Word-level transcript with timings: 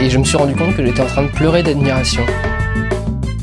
Et 0.00 0.10
je 0.10 0.18
me 0.18 0.22
suis 0.22 0.36
rendu 0.36 0.54
compte 0.54 0.76
que 0.76 0.86
j'étais 0.86 1.00
en 1.00 1.06
train 1.06 1.24
de 1.24 1.30
pleurer 1.32 1.64
d'admiration 1.64 2.24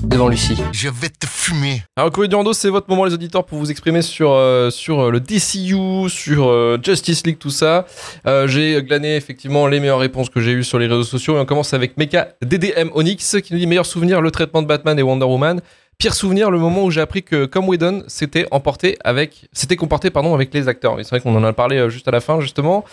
devant 0.04 0.30
Lucie. 0.30 0.56
Je 0.72 0.88
vais 0.88 1.10
te 1.10 1.28
fumer. 1.28 1.84
Alors, 1.98 2.08
le 2.08 2.14
courrier 2.14 2.30
du 2.30 2.36
Rando, 2.36 2.54
c'est 2.54 2.70
votre 2.70 2.90
moment, 2.90 3.04
les 3.04 3.14
auditeurs, 3.14 3.46
pour 3.46 3.58
vous 3.58 3.70
exprimer 3.72 4.02
sur, 4.02 4.32
euh, 4.32 4.70
sur 4.70 5.02
euh, 5.02 5.12
le 5.12 5.20
DCU, 5.20 6.10
sur 6.10 6.48
euh, 6.48 6.80
Justice 6.82 7.26
League, 7.28 7.38
tout 7.38 7.50
ça. 7.50 7.86
Euh, 8.26 8.48
j'ai 8.48 8.82
glané 8.84 9.18
effectivement 9.18 9.68
les 9.68 9.82
meilleures 9.82 10.00
réponses 10.00 10.30
que 10.30 10.40
j'ai 10.40 10.52
eues 10.52 10.64
sur 10.64 10.80
les 10.80 10.88
réseaux 10.88 11.04
sociaux. 11.04 11.36
Et 11.36 11.40
on 11.42 11.46
commence 11.46 11.74
avec 11.74 11.98
Mecha 11.98 12.30
DDM 12.42 12.90
Onyx 12.94 13.42
qui 13.44 13.52
nous 13.52 13.60
dit 13.60 13.68
meilleur 13.68 13.86
souvenir 13.86 14.22
le 14.22 14.32
traitement 14.32 14.62
de 14.62 14.68
Batman 14.68 14.98
et 14.98 15.04
Wonder 15.04 15.26
Woman. 15.26 15.60
Pire 15.98 16.14
souvenir, 16.14 16.52
le 16.52 16.58
moment 16.60 16.84
où 16.84 16.92
j'ai 16.92 17.00
appris 17.02 17.24
que, 17.24 17.46
comme 17.46 17.70
Whedon, 17.70 18.04
s'était 18.08 18.48
emporté 18.52 18.98
avec, 19.04 19.48
s'était 19.54 19.78
comporté 19.78 20.10
pardon 20.10 20.34
avec 20.36 20.54
les 20.54 20.68
acteurs. 20.68 21.00
Et 21.00 21.04
C'est 21.04 21.12
vrai 21.12 21.22
qu'on 21.22 21.36
en 21.36 21.44
a 21.44 21.54
parlé 21.54 21.78
euh, 21.78 21.90
juste 21.90 22.08
à 22.08 22.12
la 22.12 22.20
fin 22.20 22.42
justement. 22.42 22.84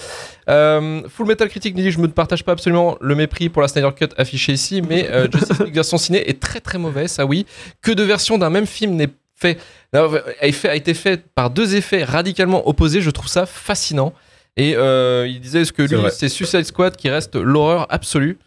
Euh, 0.48 1.02
Full 1.08 1.26
Metal 1.26 1.48
Critic 1.48 1.74
nous 1.76 1.82
dit 1.82 1.90
je 1.90 1.98
ne 1.98 2.06
partage 2.06 2.44
pas 2.44 2.52
absolument 2.52 2.96
le 3.00 3.14
mépris 3.14 3.48
pour 3.48 3.60
la 3.62 3.68
Snyder 3.68 3.90
Cut 3.96 4.08
affichée 4.16 4.52
ici, 4.52 4.82
mais 4.82 5.08
euh, 5.10 5.26
Justice 5.32 5.58
League 5.60 5.74
version 5.74 5.98
ciné 5.98 6.28
est 6.28 6.40
très 6.40 6.60
très 6.60 6.78
mauvais, 6.78 7.08
ça 7.08 7.26
oui. 7.26 7.44
Que 7.80 7.90
de 7.92 8.02
versions 8.04 8.38
d'un 8.38 8.50
même 8.50 8.66
film 8.66 8.92
n'est 8.94 9.08
fait, 9.34 9.58
a 9.92 10.08
fait- 10.52 10.68
a 10.68 10.76
été 10.76 10.94
fait 10.94 11.24
par 11.34 11.50
deux 11.50 11.74
effets 11.74 12.04
radicalement 12.04 12.68
opposés. 12.68 13.00
Je 13.00 13.10
trouve 13.10 13.26
ça 13.28 13.46
fascinant. 13.46 14.12
Et 14.56 14.76
euh, 14.76 15.26
il 15.28 15.40
disait 15.40 15.64
ce 15.64 15.72
que 15.72 15.82
lui, 15.82 15.96
c'est 16.12 16.28
Suicide 16.28 16.64
Squad 16.64 16.94
qui 16.94 17.08
reste 17.10 17.34
l'horreur 17.34 17.86
absolue? 17.90 18.38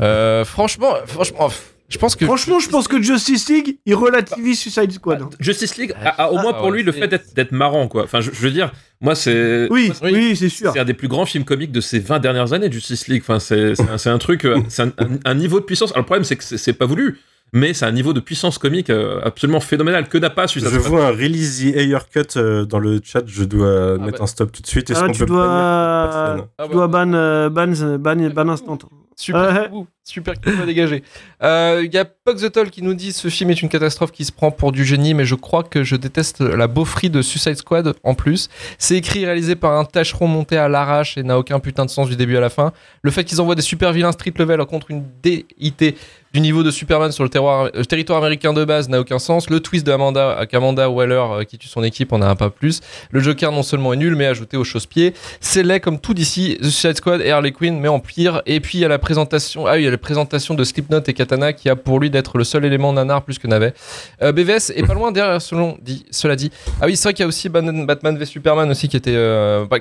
Euh, 0.00 0.44
franchement, 0.44 0.94
franchement, 1.06 1.48
pff, 1.48 1.71
je 1.92 1.98
pense 1.98 2.16
que 2.16 2.24
Franchement, 2.24 2.58
je 2.58 2.68
pense 2.68 2.88
que 2.88 3.00
Justice 3.02 3.48
League, 3.48 3.76
il 3.86 3.94
relativise 3.94 4.58
Suicide 4.58 4.90
Squad. 4.92 5.22
hein. 5.22 5.30
Justice 5.38 5.76
League 5.76 5.94
a, 6.02 6.24
a 6.24 6.28
au 6.30 6.34
moins 6.38 6.52
Ah, 6.54 6.58
pour 6.58 6.66
ouais, 6.68 6.72
lui 6.78 6.82
le 6.82 6.90
c'est- 6.92 7.00
fait 7.00 7.08
d'être 7.08 7.34
d'être 7.34 7.52
marrant, 7.52 7.86
quoi. 7.88 8.04
Enfin, 8.04 8.20
je, 8.20 8.30
je 8.32 8.40
veux 8.40 8.50
dire, 8.50 8.72
moi, 9.00 9.14
c'est. 9.14 9.68
Oui, 9.70 9.92
Oui. 10.02 10.10
oui, 10.12 10.36
c'est 10.36 10.48
sûr. 10.48 10.72
C'est 10.72 10.78
un 10.80 10.84
des 10.84 10.94
plus 10.94 11.08
grands 11.08 11.26
films 11.26 11.44
comiques 11.44 11.72
de 11.72 11.80
ces 11.80 11.98
20 11.98 12.18
dernières 12.18 12.52
années, 12.52 12.70
Justice 12.72 13.08
League. 13.08 13.22
Enfin, 13.24 13.38
c'est 13.38 13.74
c'est 13.74 13.88
un, 13.88 13.98
c'est 13.98 14.10
un 14.10 14.18
truc, 14.18 14.44
euh, 14.46 14.60
c'est 14.68 14.82
un, 14.82 14.92
un- 14.98 15.18
un 15.24 15.34
niveau 15.34 15.60
de 15.60 15.64
puissance. 15.64 15.90
Alors, 15.90 16.00
le 16.02 16.06
problème, 16.06 16.24
c'est 16.24 16.36
que 16.36 16.44
c'est 16.44 16.56
c'est 16.58 16.72
pas 16.72 16.86
voulu, 16.86 17.18
mais 17.52 17.74
c'est 17.74 17.84
un 17.84 17.92
niveau 17.92 18.12
de 18.12 18.20
puissance 18.20 18.58
comique 18.58 18.90
euh, 18.90 19.20
absolument 19.24 19.60
phénoménal. 19.60 20.08
Que 20.08 20.18
n'a 20.18 20.30
pas 20.30 20.46
Je 20.46 20.52
Suicide 20.52 20.70
Squad 20.70 20.86
vois 20.86 21.06
un 21.06 21.10
release 21.10 21.60
the 21.60 21.76
air 21.76 22.08
cut 22.08 22.20
euh, 22.36 22.64
dans 22.64 22.78
le 22.78 23.00
chat, 23.04 23.22
je 23.26 23.44
dois 23.44 23.94
Ah 23.94 23.98
mettre 23.98 24.18
bah. 24.18 24.24
un 24.24 24.26
stop 24.26 24.52
tout 24.52 24.62
de 24.62 24.66
suite. 24.66 24.90
Est-ce 24.90 25.00
Ah, 25.02 25.06
qu'on 25.06 25.12
tu 25.12 25.20
peut 25.20 25.26
dois, 25.26 25.46
Ah 25.48 26.36
tu 26.38 26.42
bah. 26.58 26.68
dois 26.72 26.88
ban, 26.88 27.12
euh, 27.12 27.48
ban, 27.50 27.72
ban, 27.98 28.16
ban 28.30 28.48
instant. 28.48 28.78
Super, 29.14 29.68
ouh, 29.72 29.86
super 30.02 30.34
dégager. 30.66 31.04
Euh, 31.42 31.82
Il 31.84 31.92
y 31.94 31.98
a 31.98 32.04
Pug 32.06 32.38
the 32.38 32.50
Toll 32.50 32.70
qui 32.70 32.82
nous 32.82 32.94
dit 32.94 33.12
ce 33.12 33.28
film 33.28 33.50
est 33.50 33.60
une 33.62 33.68
catastrophe 33.68 34.10
qui 34.10 34.24
se 34.24 34.32
prend 34.32 34.50
pour 34.50 34.72
du 34.72 34.84
génie, 34.86 35.12
mais 35.12 35.26
je 35.26 35.34
crois 35.34 35.62
que 35.62 35.84
je 35.84 35.96
déteste 35.96 36.40
la 36.40 36.66
beaufrie 36.66 37.10
de 37.10 37.20
Suicide 37.20 37.56
Squad 37.56 37.94
en 38.02 38.14
plus. 38.14 38.48
C'est 38.78 38.96
écrit 38.96 39.22
et 39.22 39.26
réalisé 39.26 39.54
par 39.54 39.78
un 39.78 39.84
tâcheron 39.84 40.26
monté 40.26 40.56
à 40.56 40.68
l'arrache 40.68 41.18
et 41.18 41.22
n'a 41.22 41.38
aucun 41.38 41.60
putain 41.60 41.84
de 41.84 41.90
sens 41.90 42.08
du 42.08 42.16
début 42.16 42.36
à 42.38 42.40
la 42.40 42.48
fin. 42.48 42.72
Le 43.02 43.10
fait 43.10 43.22
qu'ils 43.22 43.40
envoient 43.40 43.54
des 43.54 43.62
super 43.62 43.92
vilains 43.92 44.12
street 44.12 44.32
level 44.38 44.64
contre 44.64 44.90
une 44.90 45.04
DIT 45.22 45.94
du 46.32 46.40
niveau 46.40 46.62
de 46.62 46.70
Superman 46.70 47.12
sur 47.12 47.24
le 47.24 47.30
euh, 47.34 47.84
territoire 47.84 48.18
américain 48.18 48.52
de 48.52 48.64
base 48.64 48.88
n'a 48.88 49.00
aucun 49.00 49.18
sens. 49.18 49.50
Le 49.50 49.60
twist 49.60 49.86
de 49.86 49.92
Amanda, 49.92 50.38
euh, 50.40 50.46
qu'Amanda 50.46 50.88
Waller 50.88 51.14
euh, 51.14 51.44
qui 51.44 51.58
tue 51.58 51.68
son 51.68 51.82
équipe 51.82 52.12
en 52.12 52.22
a 52.22 52.26
un 52.26 52.36
pas 52.36 52.50
plus. 52.50 52.80
Le 53.10 53.20
Joker 53.20 53.52
non 53.52 53.62
seulement 53.62 53.92
est 53.92 53.96
nul, 53.96 54.16
mais 54.16 54.26
ajouté 54.26 54.56
au 54.56 54.64
chausse-pied. 54.64 55.14
C'est 55.40 55.62
laid 55.62 55.80
comme 55.80 55.98
tout 55.98 56.14
d'ici, 56.14 56.56
The 56.60 56.64
Suicide 56.64 56.96
Squad 56.96 57.20
et 57.20 57.30
Harley 57.30 57.52
Quinn, 57.52 57.78
mais 57.78 57.88
en 57.88 58.00
pire. 58.00 58.42
Et 58.46 58.60
puis 58.60 58.78
il 58.78 58.80
y 58.80 58.84
a 58.84 58.88
la 58.88 58.98
présentation, 58.98 59.66
ah 59.66 59.72
oui, 59.74 59.80
il 59.80 59.84
y 59.84 59.88
a 59.88 59.90
la 59.90 59.98
présentation 59.98 60.54
de 60.54 60.64
Slipknot 60.64 61.02
et 61.06 61.12
Katana 61.12 61.52
qui 61.52 61.68
a 61.68 61.76
pour 61.76 62.00
lui 62.00 62.10
d'être 62.10 62.38
le 62.38 62.44
seul 62.44 62.64
élément 62.64 62.92
nanar 62.92 63.22
plus 63.22 63.38
que 63.38 63.46
navet. 63.46 63.74
Euh, 64.22 64.32
BVS 64.32 64.72
est 64.74 64.86
pas 64.86 64.94
loin 64.94 65.12
derrière, 65.12 65.42
selon 65.42 65.76
dit, 65.82 66.06
cela 66.10 66.36
dit. 66.36 66.50
Ah 66.80 66.86
oui, 66.86 66.96
c'est 66.96 67.04
vrai 67.04 67.14
qu'il 67.14 67.22
y 67.22 67.26
a 67.26 67.28
aussi 67.28 67.48
Batman 67.48 68.16
v 68.16 68.24
Superman 68.24 68.70
aussi 68.70 68.88
qui 68.88 68.96
était. 68.96 69.12
euh, 69.14 69.66
bah, 69.66 69.78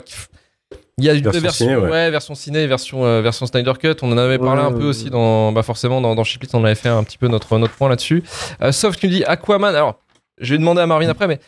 il 1.02 1.06
y 1.06 1.10
a 1.10 1.14
une 1.14 1.24
Version 1.24 1.42
version, 1.42 1.66
ciné, 1.66 1.76
ouais. 1.78 1.90
ouais. 1.90 2.12
version 2.12 2.36
ciné, 2.36 2.68
version, 2.68 3.06
euh, 3.06 3.22
version 3.22 3.46
Snyder 3.46 3.74
Cut. 3.80 3.96
On 4.04 4.12
en 4.12 4.18
avait 4.18 4.38
parlé 4.38 4.62
Ouais, 4.62 4.68
un 4.68 4.72
peu 4.72 4.80
ouais, 4.80 4.86
aussi 4.86 5.10
dans, 5.10 5.52
bah 5.52 5.64
forcément 5.64 6.00
dans, 6.02 6.14
dans 6.16 6.24
on 6.54 6.64
avait 6.64 6.76
fait 6.76 6.90
un 6.90 7.04
petit 7.04 7.18
peu 7.18 7.28
notre, 7.28 7.58
notre 7.58 7.74
point 7.74 7.90
là-dessus. 7.90 8.24
Euh, 8.62 8.72
sauf 8.72 8.96
qu'il 8.96 9.10
nous 9.10 9.16
dit 9.18 9.24
Aquaman. 9.26 9.76
Alors, 9.76 10.00
je 10.40 10.54
vais 10.54 10.58
demander 10.60 10.82
à 10.82 10.88
Marvin 10.88 11.10
après, 11.10 11.28
mais 11.28 11.40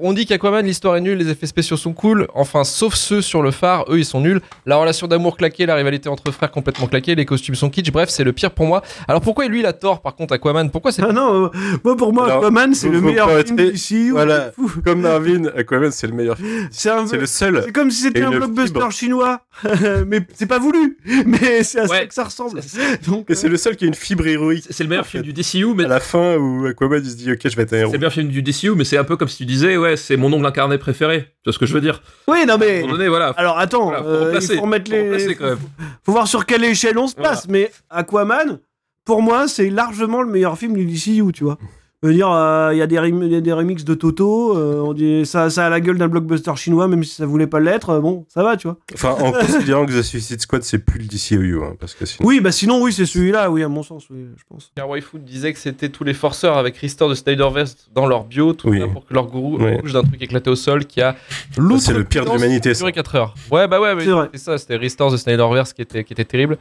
on 0.00 0.12
dit 0.12 0.26
qu'Aquaman, 0.26 0.64
l'histoire 0.64 0.96
est 0.96 1.00
nulle, 1.00 1.18
les 1.18 1.28
effets 1.30 1.46
spéciaux 1.46 1.76
sont 1.76 1.92
cool. 1.92 2.26
Enfin, 2.34 2.64
sauf 2.64 2.94
ceux 2.94 3.22
sur 3.22 3.42
le 3.42 3.50
phare, 3.50 3.84
eux, 3.88 3.98
ils 3.98 4.04
sont 4.04 4.20
nuls. 4.20 4.40
La 4.66 4.76
relation 4.76 5.06
d'amour 5.06 5.36
claquée, 5.36 5.66
la 5.66 5.74
rivalité 5.74 6.08
entre 6.08 6.30
frères 6.32 6.50
complètement 6.50 6.86
claquée, 6.86 7.14
les 7.14 7.24
costumes 7.24 7.54
sont 7.54 7.70
kitsch. 7.70 7.90
Bref, 7.90 8.08
c'est 8.10 8.24
le 8.24 8.32
pire 8.32 8.50
pour 8.50 8.66
moi. 8.66 8.82
Alors 9.08 9.20
pourquoi 9.20 9.46
lui, 9.46 9.60
il 9.60 9.66
a 9.66 9.72
tort 9.72 10.02
par 10.02 10.14
contre, 10.16 10.34
Aquaman? 10.34 10.70
Pourquoi 10.70 10.92
c'est 10.92 11.02
Ah 11.02 11.12
non, 11.12 11.44
euh, 11.46 11.48
moi 11.84 11.96
pour 11.96 12.12
moi, 12.12 12.24
Alors, 12.26 12.38
Aquaman, 12.38 12.74
c'est 12.74 12.88
le 12.88 13.00
meilleur 13.00 13.30
film 13.46 13.56
d'ici. 13.56 14.10
Voilà. 14.10 14.52
Comme 14.84 15.00
Marvin, 15.00 15.44
Aquaman, 15.56 15.90
c'est 15.90 16.06
le 16.06 16.12
meilleur 16.14 16.36
film. 16.36 16.68
C'est 16.70 16.90
un 16.90 17.06
C'est 17.06 17.16
le 17.16 17.26
seul. 17.26 17.62
C'est 17.64 17.72
comme 17.72 17.90
si 17.90 18.02
c'était 18.02 18.22
un 18.22 18.30
blockbuster 18.30 18.78
fibre. 18.80 18.92
chinois, 18.92 19.40
mais 20.06 20.20
c'est 20.34 20.46
pas 20.46 20.58
voulu. 20.58 20.98
Mais 21.26 21.62
c'est 21.62 21.80
à 21.80 21.86
ça 21.86 22.04
que 22.06 22.14
ça 22.14 22.24
ressemble. 22.24 22.60
C'est- 22.62 23.08
Donc, 23.08 23.30
Et 23.30 23.34
c'est 23.34 23.48
le 23.48 23.56
seul 23.56 23.76
qui 23.76 23.84
a 23.84 23.88
une 23.88 23.94
fibre 23.94 24.26
héroïque. 24.26 24.64
C'est 24.70 24.82
le 24.82 24.88
meilleur 24.88 25.06
film 25.06 25.22
fait. 25.24 25.32
du 25.32 25.42
DCU, 25.42 25.74
mais 25.74 25.84
À 25.84 25.88
la 25.88 26.00
fin 26.00 26.36
où 26.36 26.66
Aquaman 26.66 27.00
il 27.02 27.10
se 27.10 27.16
dit 27.16 27.32
ok 27.32 27.38
je 27.44 27.56
vais 27.56 27.62
être 27.62 27.72
un 27.72 27.76
c'est 27.76 27.80
héros. 27.82 27.92
le 27.92 27.98
meilleur 27.98 28.12
film 28.12 28.28
du 28.28 28.42
DCU, 28.42 28.72
mais 28.76 28.84
c'est 28.84 28.96
un 28.98 29.04
peu 29.04 29.16
comme 29.16 29.28
si 29.28 29.38
tu 29.38 29.46
disais, 29.46 29.69
ouais, 29.76 29.96
c'est 29.96 30.16
mon 30.16 30.32
ongle 30.32 30.46
incarné 30.46 30.78
préféré. 30.78 31.22
Tu 31.22 31.28
vois 31.46 31.52
ce 31.52 31.58
que 31.58 31.66
je 31.66 31.74
veux 31.74 31.80
dire 31.80 32.02
oui, 32.28 32.44
non 32.46 32.56
mais. 32.58 32.82
donné, 32.86 33.08
voilà. 33.08 33.28
Alors 33.36 33.58
attends, 33.58 33.86
Voilà, 33.86 34.02
faut 34.02 34.08
euh, 34.08 34.24
remplacer, 34.24 34.56
faut 34.56 34.62
remettre 34.62 34.90
faut 34.90 34.96
remplacer 34.96 35.28
les. 35.28 35.34
quand 35.36 35.44
même. 35.46 35.58
Faut 36.04 36.12
voir 36.12 36.28
sur 36.28 36.46
quelle 36.46 36.64
échelle 36.64 36.98
on 36.98 37.06
se 37.06 37.14
Voilà. 37.14 37.30
place. 37.30 37.46
Mais 37.48 37.70
Aquaman, 37.90 38.58
pour 39.04 39.22
moi, 39.22 39.48
c'est 39.48 39.70
largement 39.70 40.22
le 40.22 40.30
meilleur 40.30 40.56
film 40.58 40.74
du 40.74 40.84
DCU, 40.86 41.32
tu 41.32 41.44
vois. 41.44 41.58
Je 42.02 42.08
veux 42.08 42.14
dire, 42.14 42.30
euh, 42.32 42.70
il 42.72 42.78
y, 42.78 42.82
a 42.82 42.86
des 42.86 42.98
rem- 42.98 43.22
il 43.24 43.30
y 43.30 43.34
a 43.36 43.42
des 43.42 43.52
remixes 43.52 43.84
de 43.84 43.92
Toto, 43.92 44.56
euh, 44.56 44.80
on 44.82 44.94
dit, 44.94 45.26
ça, 45.26 45.50
ça 45.50 45.66
a 45.66 45.68
la 45.68 45.80
gueule 45.80 45.98
d'un 45.98 46.08
blockbuster 46.08 46.56
chinois, 46.56 46.88
même 46.88 47.04
si 47.04 47.14
ça 47.16 47.26
voulait 47.26 47.46
pas 47.46 47.60
l'être, 47.60 47.90
euh, 47.90 48.00
bon, 48.00 48.24
ça 48.28 48.42
va, 48.42 48.56
tu 48.56 48.68
vois. 48.68 48.78
Enfin 48.94 49.10
en 49.20 49.32
considérant 49.32 49.84
que 49.84 49.92
The 49.92 50.02
Suicide 50.02 50.40
Squad 50.40 50.62
c'est 50.62 50.78
plus 50.78 50.98
le 50.98 51.04
DCU 51.04 51.58
hein, 51.62 51.74
parce 51.78 51.92
que 51.92 52.06
sinon. 52.06 52.26
Oui, 52.26 52.40
bah 52.40 52.52
sinon, 52.52 52.80
oui, 52.82 52.94
c'est 52.94 53.04
celui-là, 53.04 53.50
oui, 53.50 53.62
à 53.62 53.68
mon 53.68 53.82
sens, 53.82 54.06
oui, 54.08 54.28
je 54.34 54.42
pense. 54.48 54.72
Car 54.74 54.88
Waifu 54.88 55.18
disait 55.18 55.52
que 55.52 55.58
c'était 55.58 55.90
tous 55.90 56.04
les 56.04 56.14
forceurs 56.14 56.56
avec 56.56 56.78
Restore 56.78 57.10
de 57.10 57.14
Snyderverse 57.14 57.76
dans 57.94 58.06
leur 58.06 58.24
bio, 58.24 58.54
tout 58.54 58.70
Oui. 58.70 58.80
pour 58.90 59.04
que 59.04 59.12
leur 59.12 59.26
gourou 59.26 59.58
Oui. 59.60 59.76
bouge 59.82 59.92
d'un 59.92 60.02
truc 60.02 60.22
éclaté 60.22 60.48
au 60.48 60.56
sol 60.56 60.86
qui 60.86 61.02
a 61.02 61.16
C'est 61.52 61.92
le 61.92 62.04
pire 62.04 62.24
de 62.24 62.30
l'humanité. 62.32 62.72
ça. 62.72 62.78
duré 62.80 62.92
4 62.92 63.14
heures. 63.16 63.34
Ouais, 63.50 63.68
bah 63.68 63.78
ouais, 63.78 63.94
mais 63.94 64.06
C'est 64.32 64.38
ça, 64.38 64.56
c'était 64.56 64.76
Restore 64.76 65.12
the 65.12 65.18
Snyderverse 65.18 65.74
qui 65.74 65.82
était, 65.82 66.02
qui 66.04 66.14
était 66.14 66.24
terrible. 66.24 66.56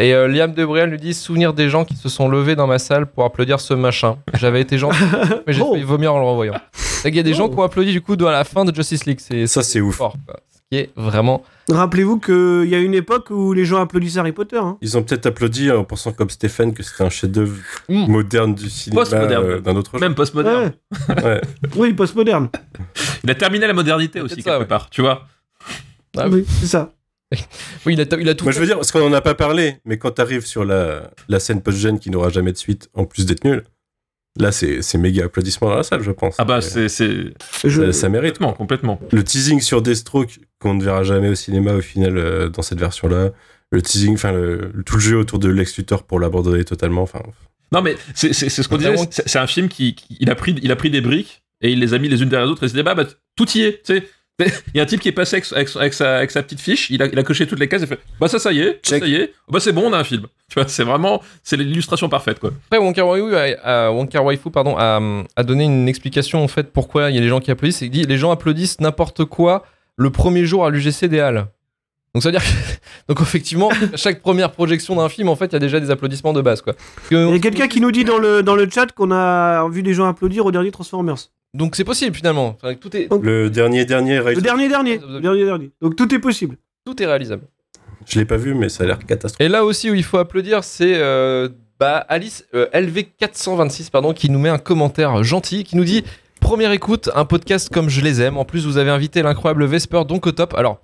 Et 0.00 0.14
euh, 0.14 0.28
Liam 0.28 0.52
Debriel 0.52 0.90
lui 0.90 0.98
dit 0.98 1.12
Souvenir 1.12 1.52
des 1.52 1.68
gens 1.68 1.84
qui 1.84 1.96
se 1.96 2.08
sont 2.08 2.28
levés 2.28 2.54
dans 2.54 2.68
ma 2.68 2.78
salle 2.78 3.06
pour 3.06 3.24
applaudir 3.24 3.58
ce 3.60 3.74
machin. 3.74 4.16
J'avais 4.34 4.60
été 4.60 4.78
gentil, 4.78 4.96
mais 5.46 5.52
j'ai 5.52 5.60
Oh. 5.62 5.72
failli 5.72 5.82
vomir 5.84 6.14
en 6.14 6.20
le 6.20 6.24
revoyant. 6.24 6.54
Il 7.04 7.14
y 7.14 7.18
a 7.18 7.22
des 7.24 7.34
gens 7.34 7.48
qui 7.48 7.56
ont 7.58 7.62
applaudi 7.62 7.92
du 7.92 8.00
coup 8.00 8.14
à 8.24 8.30
la 8.32 8.44
fin 8.44 8.64
de 8.64 8.74
Justice 8.74 9.06
League. 9.06 9.18
C'est 9.20 9.46
Ça, 9.48 9.62
c'est 9.62 9.80
ouf. 9.80 9.96
fort, 9.96 10.14
quoi. 10.26 10.38
Ce 10.52 10.58
qui 10.70 10.78
est 10.82 10.90
vraiment. 10.96 11.42
Rappelez-vous 11.70 12.18
qu'il 12.20 12.68
y 12.68 12.74
a 12.74 12.78
une 12.78 12.94
époque 12.94 13.30
où 13.30 13.52
les 13.54 13.64
gens 13.64 13.80
applaudissaient 13.80 14.20
Harry 14.20 14.32
Potter. 14.32 14.58
Hein. 14.58 14.76
Ils 14.82 14.96
ont 14.98 15.02
peut-être 15.02 15.26
applaudi 15.26 15.70
en 15.72 15.82
pensant 15.84 16.12
comme 16.12 16.28
Stéphane 16.30 16.72
que 16.74 16.82
c'était 16.82 17.04
un 17.04 17.10
chef-d'œuvre 17.10 17.56
Mm. 17.88 18.06
moderne 18.10 18.54
du 18.54 18.68
cinéma 18.70 19.00
Postmoderne. 19.02 19.44
euh, 19.44 19.60
d'un 19.60 19.74
autre 19.76 19.90
genre. 19.92 20.00
Même 20.00 20.14
postmoderne. 20.14 20.72
Ouais. 21.08 21.24
Ouais. 21.24 21.40
Oui, 21.76 21.92
postmoderne. 21.92 22.48
Il 23.24 23.30
a 23.30 23.34
terminé 23.34 23.66
la 23.66 23.72
modernité 23.72 24.18
C'est 24.18 24.24
aussi, 24.24 24.34
peut-être 24.36 24.44
quelque 24.44 24.54
ça, 24.54 24.58
ouais. 24.60 24.66
part, 24.66 24.90
tu 24.90 25.00
vois. 25.00 25.22
Ah 26.16 26.28
oui, 26.28 26.44
c'est 26.60 26.66
ça. 26.66 26.90
Oui, 27.86 27.94
il 27.94 28.00
a, 28.00 28.04
il 28.18 28.28
a 28.28 28.34
tout. 28.34 28.44
Moi 28.44 28.52
je 28.52 28.60
veux 28.60 28.66
dire 28.66 28.76
parce 28.76 28.90
qu'on 28.90 29.06
en 29.06 29.12
a 29.12 29.20
pas 29.20 29.34
parlé, 29.34 29.76
mais 29.84 29.98
quand 29.98 30.10
t'arrives 30.12 30.46
sur 30.46 30.64
la, 30.64 31.10
la 31.28 31.40
scène 31.40 31.62
post-gène 31.62 31.98
qui 31.98 32.10
n'aura 32.10 32.30
jamais 32.30 32.52
de 32.52 32.56
suite 32.56 32.88
en 32.94 33.04
plus 33.04 33.26
d'être 33.26 33.44
nul, 33.44 33.64
là 34.38 34.52
c'est 34.52 34.82
c'est 34.82 34.98
méga 34.98 35.24
applaudissements 35.26 35.68
dans 35.68 35.76
la 35.76 35.82
salle 35.82 36.02
je 36.02 36.10
pense. 36.10 36.36
Ah 36.38 36.44
bah, 36.44 36.60
c'est. 36.60 36.88
ça, 36.88 37.06
ça 37.92 38.08
mérite. 38.08 38.38
Complètement, 38.38 38.52
complètement. 38.54 39.00
Le 39.12 39.22
teasing 39.24 39.60
sur 39.60 39.82
Deathstroke 39.82 40.38
qu'on 40.60 40.74
ne 40.74 40.82
verra 40.82 41.02
jamais 41.04 41.28
au 41.28 41.34
cinéma 41.34 41.72
au 41.74 41.80
final 41.80 42.16
euh, 42.18 42.48
dans 42.48 42.62
cette 42.62 42.78
version-là. 42.80 43.30
Le 43.70 43.82
teasing, 43.82 44.14
enfin 44.14 44.32
tout 44.86 44.94
le 44.96 45.00
jeu 45.00 45.18
autour 45.18 45.38
de 45.38 45.48
Lex 45.50 45.76
Luthor 45.76 46.04
pour 46.04 46.20
l'abandonner 46.20 46.64
totalement. 46.64 47.02
Enfin, 47.02 47.20
Non, 47.72 47.82
mais 47.82 47.96
c'est 48.14 48.32
ce 48.32 48.66
qu'on 48.66 48.78
disait. 48.78 48.94
C'est 49.10 49.28
c'est 49.28 49.38
un 49.38 49.46
film 49.46 49.68
qui, 49.68 49.94
qui- 49.94 50.16
il, 50.20 50.30
a 50.30 50.34
pris, 50.34 50.54
il 50.62 50.72
a 50.72 50.76
pris 50.76 50.88
des 50.90 51.02
briques 51.02 51.42
et 51.60 51.70
il 51.72 51.78
les 51.80 51.92
a 51.92 51.98
mis 51.98 52.08
les 52.08 52.22
unes 52.22 52.30
derrière 52.30 52.46
les 52.46 52.52
autres 52.52 52.62
et 52.62 52.66
il 52.66 52.70
s'est 52.70 52.76
dit, 52.76 52.82
bah, 52.82 52.94
bah, 52.94 53.04
tout 53.36 53.46
y 53.50 53.60
est, 53.60 53.82
tu 53.84 53.94
sais. 53.96 54.08
Il 54.74 54.76
y 54.76 54.80
a 54.80 54.84
un 54.84 54.86
type 54.86 55.00
qui 55.00 55.08
est 55.08 55.12
passé 55.12 55.36
avec, 55.36 55.50
avec- 55.52 55.76
avec 55.76 55.94
sa, 55.94 56.16
avec 56.18 56.30
sa 56.30 56.42
petite 56.42 56.60
fiche, 56.60 56.90
il 56.90 57.02
a, 57.02 57.06
il 57.06 57.18
a 57.18 57.22
coché 57.24 57.46
toutes 57.46 57.58
les 57.58 57.66
cases 57.68 57.82
et 57.82 57.86
fait 57.86 57.98
Bah, 58.20 58.28
ça, 58.28 58.38
ça 58.38 58.52
y 58.52 58.60
est, 58.60 58.78
ça, 58.84 58.94
Check. 58.96 59.02
ça 59.02 59.08
y 59.08 59.14
est, 59.16 59.32
bah, 59.48 59.58
c'est 59.60 59.72
bon, 59.72 59.82
on 59.86 59.92
a 59.92 59.98
un 59.98 60.04
film. 60.04 60.26
Tu 60.48 60.54
vois, 60.60 60.68
c'est 60.68 60.84
vraiment, 60.84 61.20
c'est 61.42 61.56
l'illustration 61.56 62.08
parfaite, 62.08 62.38
quoi. 62.38 62.50
Après, 62.70 62.78
Wonka 62.78 63.04
Waifu, 63.04 63.34
a, 63.34 63.86
a- 63.86 63.90
Wonka 63.90 64.22
Waifu, 64.22 64.50
pardon, 64.50 64.76
a, 64.78 65.00
a 65.36 65.42
donné 65.42 65.64
une 65.64 65.88
explication 65.88 66.42
en 66.42 66.48
fait 66.48 66.72
pourquoi 66.72 67.10
il 67.10 67.16
y 67.16 67.18
a 67.18 67.20
des 67.20 67.28
gens 67.28 67.40
qui 67.40 67.50
applaudissent. 67.50 67.80
Il 67.80 67.90
dit 67.90 68.04
les 68.04 68.16
gens 68.16 68.30
applaudissent 68.30 68.80
n'importe 68.80 69.24
quoi 69.24 69.64
le 69.96 70.10
premier 70.10 70.44
jour 70.44 70.64
à 70.64 70.70
l'UGC 70.70 71.06
des 71.06 71.18
Halles. 71.18 71.46
Donc 72.14 72.22
ça 72.22 72.30
veut 72.30 72.38
dire 72.38 72.42
que, 72.44 72.48
donc 73.08 73.20
effectivement, 73.20 73.70
chaque 73.96 74.22
première 74.22 74.52
projection 74.52 74.94
d'un 74.96 75.08
film, 75.08 75.28
en 75.28 75.36
fait, 75.36 75.46
il 75.46 75.52
y 75.54 75.56
a 75.56 75.58
déjà 75.58 75.80
des 75.80 75.90
applaudissements 75.90 76.32
de 76.32 76.40
base, 76.42 76.62
quoi. 76.62 76.74
Que- 77.10 77.26
Il 77.28 77.32
y 77.32 77.36
a 77.36 77.40
quelqu'un 77.40 77.66
qui 77.68 77.80
nous 77.80 77.90
dit 77.90 78.04
dans 78.04 78.18
le, 78.18 78.42
dans 78.44 78.54
le 78.54 78.68
chat 78.70 78.92
qu'on 78.92 79.10
a 79.10 79.68
vu 79.68 79.82
des 79.82 79.94
gens 79.94 80.06
applaudir 80.08 80.46
au 80.46 80.52
dernier 80.52 80.70
Transformers. 80.70 81.16
Donc 81.54 81.76
c'est 81.76 81.84
possible 81.84 82.14
finalement. 82.14 82.56
Enfin, 82.62 82.74
tout 82.74 82.94
est, 82.96 83.08
Le 83.22 83.48
dernier, 83.48 83.84
dernier, 83.84 84.18
Le 84.18 84.40
dernier 84.40 84.68
dernier. 84.68 84.98
Le 84.98 85.20
dernier 85.20 85.44
dernier. 85.44 85.70
Donc 85.80 85.96
tout 85.96 86.12
est 86.14 86.18
possible. 86.18 86.56
tout 86.84 87.02
est 87.02 87.06
réalisable. 87.06 87.44
je 88.06 88.18
l'ai 88.18 88.24
pas 88.24 88.36
vu, 88.36 88.54
mais 88.54 88.68
ça 88.68 88.84
a 88.84 88.86
l'air 88.86 88.98
catastrophique. 88.98 89.44
Et 89.44 89.48
là 89.48 89.64
aussi 89.64 89.90
où 89.90 89.94
il 89.94 90.04
faut 90.04 90.18
applaudir, 90.18 90.64
c'est 90.64 90.94
euh, 90.96 91.48
bah, 91.78 91.98
Alice 92.08 92.44
euh, 92.54 92.66
LV426 92.74 93.90
pardon, 93.90 94.12
qui 94.12 94.30
nous 94.30 94.38
met 94.38 94.48
un 94.48 94.58
commentaire 94.58 95.22
gentil, 95.22 95.64
qui 95.64 95.76
nous 95.76 95.84
dit 95.84 96.04
première 96.40 96.72
écoute, 96.72 97.10
un 97.14 97.24
podcast 97.24 97.68
comme 97.72 97.88
je 97.88 98.00
les 98.00 98.20
aime. 98.20 98.36
En 98.36 98.44
plus, 98.44 98.66
vous 98.66 98.76
avez 98.78 98.90
invité 98.90 99.22
l'incroyable 99.22 99.64
Vesper, 99.64 100.04
donc 100.06 100.26
au 100.26 100.32
top. 100.32 100.54
Alors, 100.54 100.80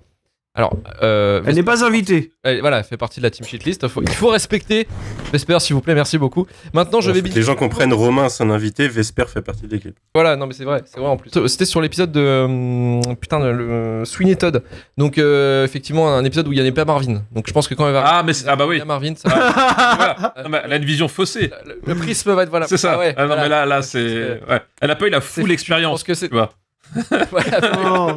alors, 0.55 0.77
euh, 1.03 1.41
Elle 1.45 1.55
n'est 1.55 1.63
pas 1.63 1.83
invitée. 1.85 2.31
Elle- 2.43 2.61
voilà, 2.61 2.77
elle 2.77 2.83
fait 2.85 2.95
partie 2.97 3.19
de 3.19 3.23
la 3.25 3.29
team 3.29 3.45
shitlist. 3.45 3.87
Faut- 3.89 4.01
il 4.01 4.09
faut 4.09 4.29
respecter 4.29 4.87
Vesper, 5.33 5.59
s'il 5.59 5.75
vous 5.75 5.81
plaît. 5.81 5.95
Merci 5.95 6.17
beaucoup. 6.17 6.47
Maintenant, 6.73 7.01
je 7.01 7.11
vais 7.11 7.21
Les 7.21 7.41
gens 7.41 7.55
comprennent 7.55 7.93
Romain, 7.93 8.29
c'est 8.29 8.43
un 8.43 8.49
invité, 8.49 8.87
Vesper 8.87 9.25
fait 9.27 9.41
partie 9.41 9.63
de 9.67 9.71
l'équipe. 9.71 9.95
Voilà, 10.13 10.35
non 10.37 10.47
mais 10.47 10.53
c'est 10.53 10.63
vrai, 10.63 10.81
c'est 10.85 10.99
vrai 10.99 11.09
en 11.09 11.17
plus. 11.17 11.29
C'était 11.47 11.65
sur 11.65 11.81
l'épisode 11.81 12.11
de 12.13 12.43
hum, 12.45 13.01
putain 13.19 13.39
de 13.41 13.47
le, 13.47 14.05
Sweeney 14.05 14.35
Todd. 14.37 14.63
Donc 14.97 15.17
euh, 15.17 15.65
effectivement 15.65 16.09
un 16.15 16.23
épisode 16.23 16.47
où 16.47 16.53
il 16.53 16.55
n'y 16.55 16.61
avait 16.61 16.71
pas 16.71 16.85
Marvin. 16.85 17.23
Donc 17.33 17.47
je 17.47 17.51
pense 17.53 17.67
que 17.67 17.73
quand 17.75 17.87
il 17.87 17.93
va 17.93 18.03
Ah, 18.05 18.23
mais 18.23 18.31
c'est- 18.33 18.47
ah 18.47 18.55
bah 18.55 18.65
oui. 18.65 18.77
il 18.77 18.79
y 18.79 18.81
a 18.81 18.85
Marvin, 18.85 19.13
ça 19.15 19.27
va- 19.35 19.95
Voilà. 19.97 20.33
Non, 20.43 20.49
mais 20.49 20.61
elle 20.63 20.71
a 20.73 20.75
une 20.77 20.85
vision 20.85 21.07
faussée. 21.09 21.51
le, 21.65 21.81
le 21.85 21.95
prisme 21.95 22.31
va 22.33 22.43
être 22.43 22.49
voilà. 22.49 22.67
C'est 22.67 22.77
ça. 22.77 22.93
Ah 22.93 22.99
ouais, 22.99 23.13
Ah 23.17 23.21
non, 23.23 23.27
voilà. 23.27 23.41
mais 23.43 23.49
là, 23.49 23.65
là, 23.65 23.81
C'est-. 23.81 24.39
Ouais. 24.49 24.61
Elle 24.81 24.91
a 24.91 24.95
pas 24.95 25.07
eu 25.07 25.09
la 25.09 25.19
full 25.21 25.47
Je 25.47 25.51
expérience. 25.53 25.91
pense 25.91 26.03
que 26.03 26.13
c'est. 26.13 26.29
Tu 26.29 26.33
vois. 26.35 26.53
Voilà, 27.31 27.71
Non, 27.83 28.15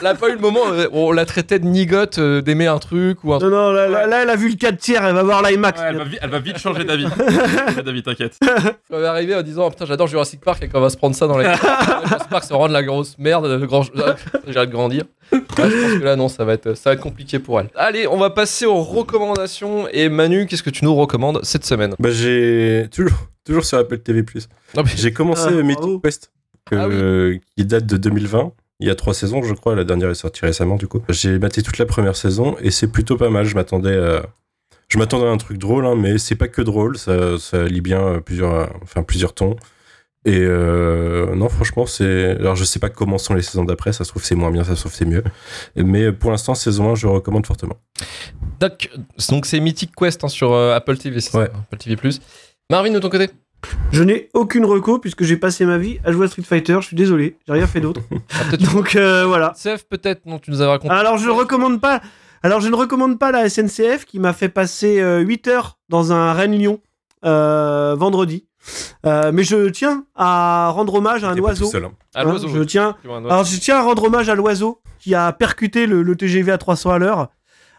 elle 0.00 0.06
a 0.06 0.14
pas 0.14 0.28
eu 0.28 0.32
le 0.34 0.38
moment 0.40 0.60
euh, 0.72 0.86
où 0.92 0.98
on 0.98 1.12
la 1.12 1.24
traitait 1.24 1.58
de 1.58 1.66
nigote, 1.66 2.18
euh, 2.18 2.40
d'aimer 2.42 2.66
un 2.66 2.78
truc 2.78 3.22
ou 3.24 3.32
un 3.34 3.38
non, 3.38 3.48
non, 3.50 3.70
là, 3.72 3.88
là, 3.88 4.06
là, 4.06 4.22
elle 4.22 4.30
a 4.30 4.36
vu 4.36 4.48
le 4.48 4.56
4 4.56 4.76
tiers, 4.78 5.04
elle 5.04 5.14
va 5.14 5.22
voir 5.22 5.42
l'IMAX. 5.42 5.80
Ouais, 5.80 5.86
elle, 5.90 5.96
va 5.96 6.04
vi- 6.04 6.18
elle 6.20 6.30
va 6.30 6.38
vite 6.38 6.58
changer 6.58 6.84
d'avis. 6.84 7.06
D'avis, 7.84 8.02
t'inquiète. 8.02 8.38
On 8.90 9.00
va 9.00 9.10
arriver 9.10 9.34
en 9.34 9.42
disant 9.42 9.70
putain 9.70 9.84
j'adore 9.86 10.06
Jurassic 10.06 10.40
Park 10.40 10.62
et 10.62 10.68
qu'on 10.68 10.80
va 10.80 10.90
se 10.90 10.96
prendre 10.96 11.14
ça 11.14 11.26
dans 11.26 11.38
les 11.38 11.44
Jurassic 11.44 12.28
Park 12.30 12.44
c'est 12.44 12.52
vraiment 12.54 12.68
de 12.68 12.72
la 12.72 12.82
grosse 12.82 13.16
merde 13.18 13.46
le 13.46 13.66
grand 13.66 13.82
j'ai 14.46 14.54
de 14.54 14.64
grandir 14.72 15.04
Ouais, 15.32 15.40
je 15.58 15.82
pense 15.82 15.98
que 16.00 16.04
là 16.04 16.16
non 16.16 16.28
ça 16.28 16.44
va 16.44 16.52
être 16.54 16.74
ça 16.74 16.90
va 16.90 16.94
être 16.94 17.00
compliqué 17.00 17.38
pour 17.38 17.60
elle 17.60 17.68
allez 17.74 18.06
on 18.06 18.16
va 18.16 18.30
passer 18.30 18.64
aux 18.66 18.82
recommandations 18.82 19.88
et 19.92 20.08
Manu 20.08 20.46
qu'est-ce 20.46 20.62
que 20.62 20.70
tu 20.70 20.84
nous 20.84 20.94
recommandes 20.94 21.40
cette 21.42 21.64
semaine? 21.64 21.94
Bah, 21.98 22.10
j'ai 22.10 22.88
toujours, 22.92 23.18
toujours 23.44 23.64
sur 23.64 23.78
Apple 23.78 23.98
TV+. 23.98 24.24
Ah, 24.76 24.82
mais- 24.84 24.90
J'ai 24.96 25.12
commencé 25.12 25.46
Ah, 25.48 25.52
euh. 25.52 25.62
Mythic 25.62 26.02
Quest, 26.02 26.30
Ah 26.72 26.86
oui. 26.88 26.94
euh, 26.94 27.38
qui 27.56 27.64
date 27.64 27.86
de 27.86 27.96
2020. 27.96 28.52
Il 28.80 28.86
y 28.86 28.90
a 28.90 28.94
trois 28.94 29.14
saisons, 29.14 29.42
je 29.42 29.54
crois. 29.54 29.74
La 29.74 29.84
dernière 29.84 30.10
est 30.10 30.14
sortie 30.14 30.44
récemment, 30.44 30.76
du 30.76 30.86
coup. 30.86 31.02
J'ai 31.08 31.38
maté 31.38 31.62
toute 31.62 31.78
la 31.78 31.86
première 31.86 32.16
saison 32.16 32.56
et 32.60 32.70
c'est 32.70 32.88
plutôt 32.88 33.16
pas 33.16 33.30
mal. 33.30 33.46
Je 33.46 33.54
m'attendais 33.54 33.96
à... 33.96 34.26
Je 34.88 34.98
m'attendais 34.98 35.26
à 35.26 35.30
un 35.30 35.36
truc 35.36 35.58
drôle, 35.58 35.84
hein, 35.84 35.96
mais 35.96 36.16
c'est 36.18 36.36
pas 36.36 36.46
que 36.46 36.62
drôle. 36.62 36.96
Ça, 36.96 37.38
ça 37.38 37.64
lie 37.64 37.80
bien 37.80 38.00
euh, 38.00 38.20
plusieurs, 38.20 38.54
euh, 38.54 38.66
enfin, 38.82 39.02
plusieurs 39.02 39.34
tons. 39.34 39.56
Et 40.26 40.40
euh, 40.40 41.36
non, 41.36 41.48
franchement, 41.48 41.86
c'est. 41.86 42.30
Alors, 42.38 42.56
je 42.56 42.64
sais 42.64 42.80
pas 42.80 42.88
comment 42.88 43.16
sont 43.16 43.34
les 43.34 43.42
saisons 43.42 43.64
d'après. 43.64 43.92
Ça 43.92 44.02
se 44.02 44.10
trouve, 44.10 44.24
c'est 44.24 44.34
moins 44.34 44.50
bien, 44.50 44.64
ça 44.64 44.74
se 44.74 44.80
trouve, 44.80 44.92
c'est 44.92 45.04
mieux. 45.04 45.22
Mais 45.76 46.10
pour 46.10 46.32
l'instant, 46.32 46.56
saison 46.56 46.90
1, 46.90 46.94
je 46.96 47.06
recommande 47.06 47.46
fortement. 47.46 47.76
Doc, 48.58 48.90
donc 49.28 49.46
c'est 49.46 49.60
Mythic 49.60 49.92
Quest 49.96 50.24
hein, 50.24 50.28
sur 50.28 50.52
euh, 50.52 50.74
Apple 50.74 50.96
TV 50.96 51.20
c'est 51.20 51.36
Ouais. 51.36 51.44
Apple 51.44 51.76
TV 51.76 51.96
Marvin 52.70 52.90
de 52.90 52.98
ton 52.98 53.08
côté? 53.08 53.30
Je 53.92 54.02
n'ai 54.02 54.28
aucune 54.34 54.64
reco 54.64 54.98
puisque 54.98 55.24
j'ai 55.24 55.36
passé 55.36 55.64
ma 55.64 55.78
vie 55.78 55.98
à 56.04 56.12
jouer 56.12 56.26
à 56.26 56.28
Street 56.28 56.42
Fighter. 56.42 56.76
Je 56.80 56.86
suis 56.88 56.96
désolé, 56.96 57.36
j'ai 57.46 57.52
rien 57.52 57.66
fait 57.66 57.80
d'autre. 57.80 58.00
Ah, 58.34 58.44
peut-être 58.50 58.74
Donc 58.74 58.96
euh, 58.96 59.24
voilà. 59.26 59.54
SNCF 59.56 59.84
peut-être 59.88 60.26
non 60.26 60.38
tu 60.38 60.50
nous 60.50 60.60
avais 60.60 60.70
raconté 60.70 60.92
Alors 60.92 61.18
je 61.18 61.30
recommande 61.30 61.80
pas. 61.80 62.00
Alors 62.42 62.60
je 62.60 62.68
ne 62.68 62.74
recommande 62.76 63.18
pas 63.18 63.32
la 63.32 63.48
SNCF 63.48 64.04
qui 64.04 64.18
m'a 64.18 64.32
fait 64.32 64.48
passer 64.48 65.00
8 65.00 65.48
heures 65.48 65.78
dans 65.88 66.12
un 66.12 66.32
Rennes-Lyon 66.32 66.80
euh, 67.24 67.94
vendredi. 67.98 68.46
Euh, 69.04 69.30
mais 69.32 69.42
je 69.42 69.68
tiens 69.68 70.04
à 70.14 70.70
rendre 70.70 70.94
hommage 70.94 71.24
à 71.24 71.30
un 71.30 71.38
oiseau. 71.38 71.66
seul, 71.66 71.84
hein. 71.84 71.92
à 72.14 72.22
hein, 72.22 72.36
je 72.38 72.62
tiens. 72.62 72.96
Alors 73.04 73.44
je 73.44 73.58
tiens 73.58 73.78
à 73.78 73.82
rendre 73.82 74.04
hommage 74.04 74.28
à 74.28 74.34
l'oiseau 74.34 74.80
qui 74.98 75.14
a 75.14 75.32
percuté 75.32 75.86
le, 75.86 76.02
le 76.02 76.16
TGV 76.16 76.50
à 76.52 76.58
300 76.58 76.90
à 76.90 76.98
l'heure, 76.98 77.28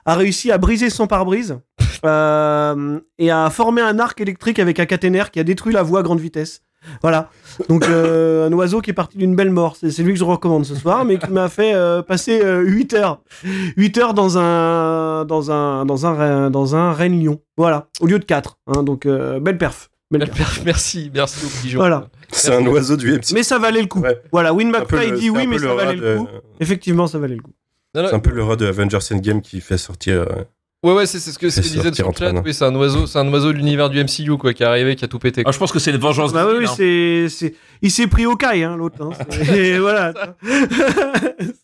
a 0.08 0.16
réussi 0.16 0.52
à 0.52 0.58
briser 0.58 0.90
son 0.90 1.06
pare-brise 1.06 1.60
euh, 2.06 3.00
et 3.20 3.30
a 3.30 3.50
formé 3.50 3.82
un 3.82 4.00
arc 4.00 4.20
électrique 4.22 4.58
avec 4.58 4.80
un 4.80 4.86
caténaire 4.86 5.30
qui 5.32 5.40
a 5.40 5.44
détruit 5.44 5.74
la 5.74 5.84
voie 5.84 6.00
à 6.00 6.04
grande 6.04 6.20
vitesse. 6.22 6.62
Voilà. 7.02 7.30
Donc 7.68 7.86
euh, 7.90 8.48
un 8.50 8.54
oiseau 8.54 8.80
qui 8.82 8.92
est 8.92 8.94
parti 8.94 9.18
d'une 9.18 9.36
belle 9.36 9.50
mort. 9.52 9.76
C'est 9.76 10.04
lui 10.04 10.14
que 10.14 10.20
je 10.20 10.24
recommande 10.24 10.66
ce 10.66 10.76
soir, 10.76 11.04
mais 11.04 11.18
qui 11.18 11.30
m'a 11.32 11.50
fait 11.50 11.74
euh, 11.74 12.02
passer 12.02 12.42
8 12.44 12.94
heures. 12.94 13.22
8 13.76 13.98
heures 13.98 14.14
dans 14.14 14.38
un 14.38 15.26
dans 15.26 15.52
un 15.52 15.86
dans 15.86 16.06
un 16.06 16.50
dans 16.50 16.76
un 16.76 16.94
Rennes 16.94 17.20
Lyon. 17.20 17.42
Voilà, 17.58 17.88
au 18.00 18.08
lieu 18.08 18.20
de 18.20 18.26
4 18.26 18.58
donc 18.84 19.06
euh, 19.06 19.40
belle 19.42 19.58
perf. 19.58 19.90
Belle 20.10 20.30
perf. 20.30 20.62
merci 20.66 21.12
merci 21.14 21.46
au 21.46 21.50
petit 21.50 21.76
Voilà. 21.76 22.08
C'est 22.32 22.56
un 22.56 22.66
oiseau 22.68 22.96
du 22.96 23.12
MC. 23.12 23.34
Mais 23.34 23.44
ça 23.44 23.60
valait 23.60 23.82
le 23.82 23.88
coup. 23.88 24.00
Ouais. 24.00 24.22
Voilà, 24.32 24.54
Win 24.54 24.70
McFly 24.72 25.12
dit 25.14 25.30
oui, 25.30 25.48
mais 25.48 25.60
ça 25.60 25.74
valait 25.74 25.96
de- 25.96 26.02
le 26.02 26.18
coup. 26.20 26.28
Effectivement, 26.62 27.08
ça 27.08 27.20
valait 27.20 27.36
le 27.36 27.42
coup. 27.42 27.52
Non, 27.98 28.04
non, 28.04 28.10
C'est 28.10 28.16
un 28.16 28.20
peu 28.20 28.30
le 28.32 28.44
rat 28.44 28.56
de 28.56 28.66
Avengers 28.68 29.00
Endgame 29.12 29.42
qui 29.42 29.60
fait 29.60 29.78
sortir. 29.78 30.22
euh, 30.22 30.26
ouais 30.84 30.94
ouais 30.94 31.06
c'est 31.08 31.20
c'est 31.20 31.32
ce 31.32 31.40
que 31.40 31.50
ce 31.50 31.60
qu'il 31.60 31.72
disait 31.72 31.82
sortir 31.92 32.06
sur 32.06 32.16
chat 32.18 32.32
oui 32.46 32.54
c'est 32.54 32.64
un 32.64 32.76
oiseau 32.76 33.08
c'est 33.08 33.18
un 33.18 33.28
oiseau 33.34 33.52
de 33.52 33.58
l'univers 33.58 33.90
du 33.90 34.02
MCU 34.02 34.38
quoi 34.38 34.54
qui 34.54 34.62
est 34.62 34.66
arrivé 34.68 34.96
qui 34.96 35.04
a 35.04 35.08
tout 35.08 35.18
pété 35.18 35.42
Ah, 35.44 35.52
je 35.52 35.58
pense 35.58 35.72
que 35.72 35.80
c'est 35.80 35.90
une 35.90 35.98
vengeance 35.98 36.32
Bah 36.32 36.46
oui, 36.48 36.66
hein. 36.66 36.72
c'est, 36.78 37.28
c'est, 37.30 37.56
il 37.82 37.90
s'est 37.92 38.06
pris 38.08 38.28
au 38.28 38.36
caille, 38.36 38.64
hein, 38.64 38.78
l'autre. 38.78 38.98
Hein. 39.02 39.10
Et 39.56 39.80
voilà. 39.80 40.14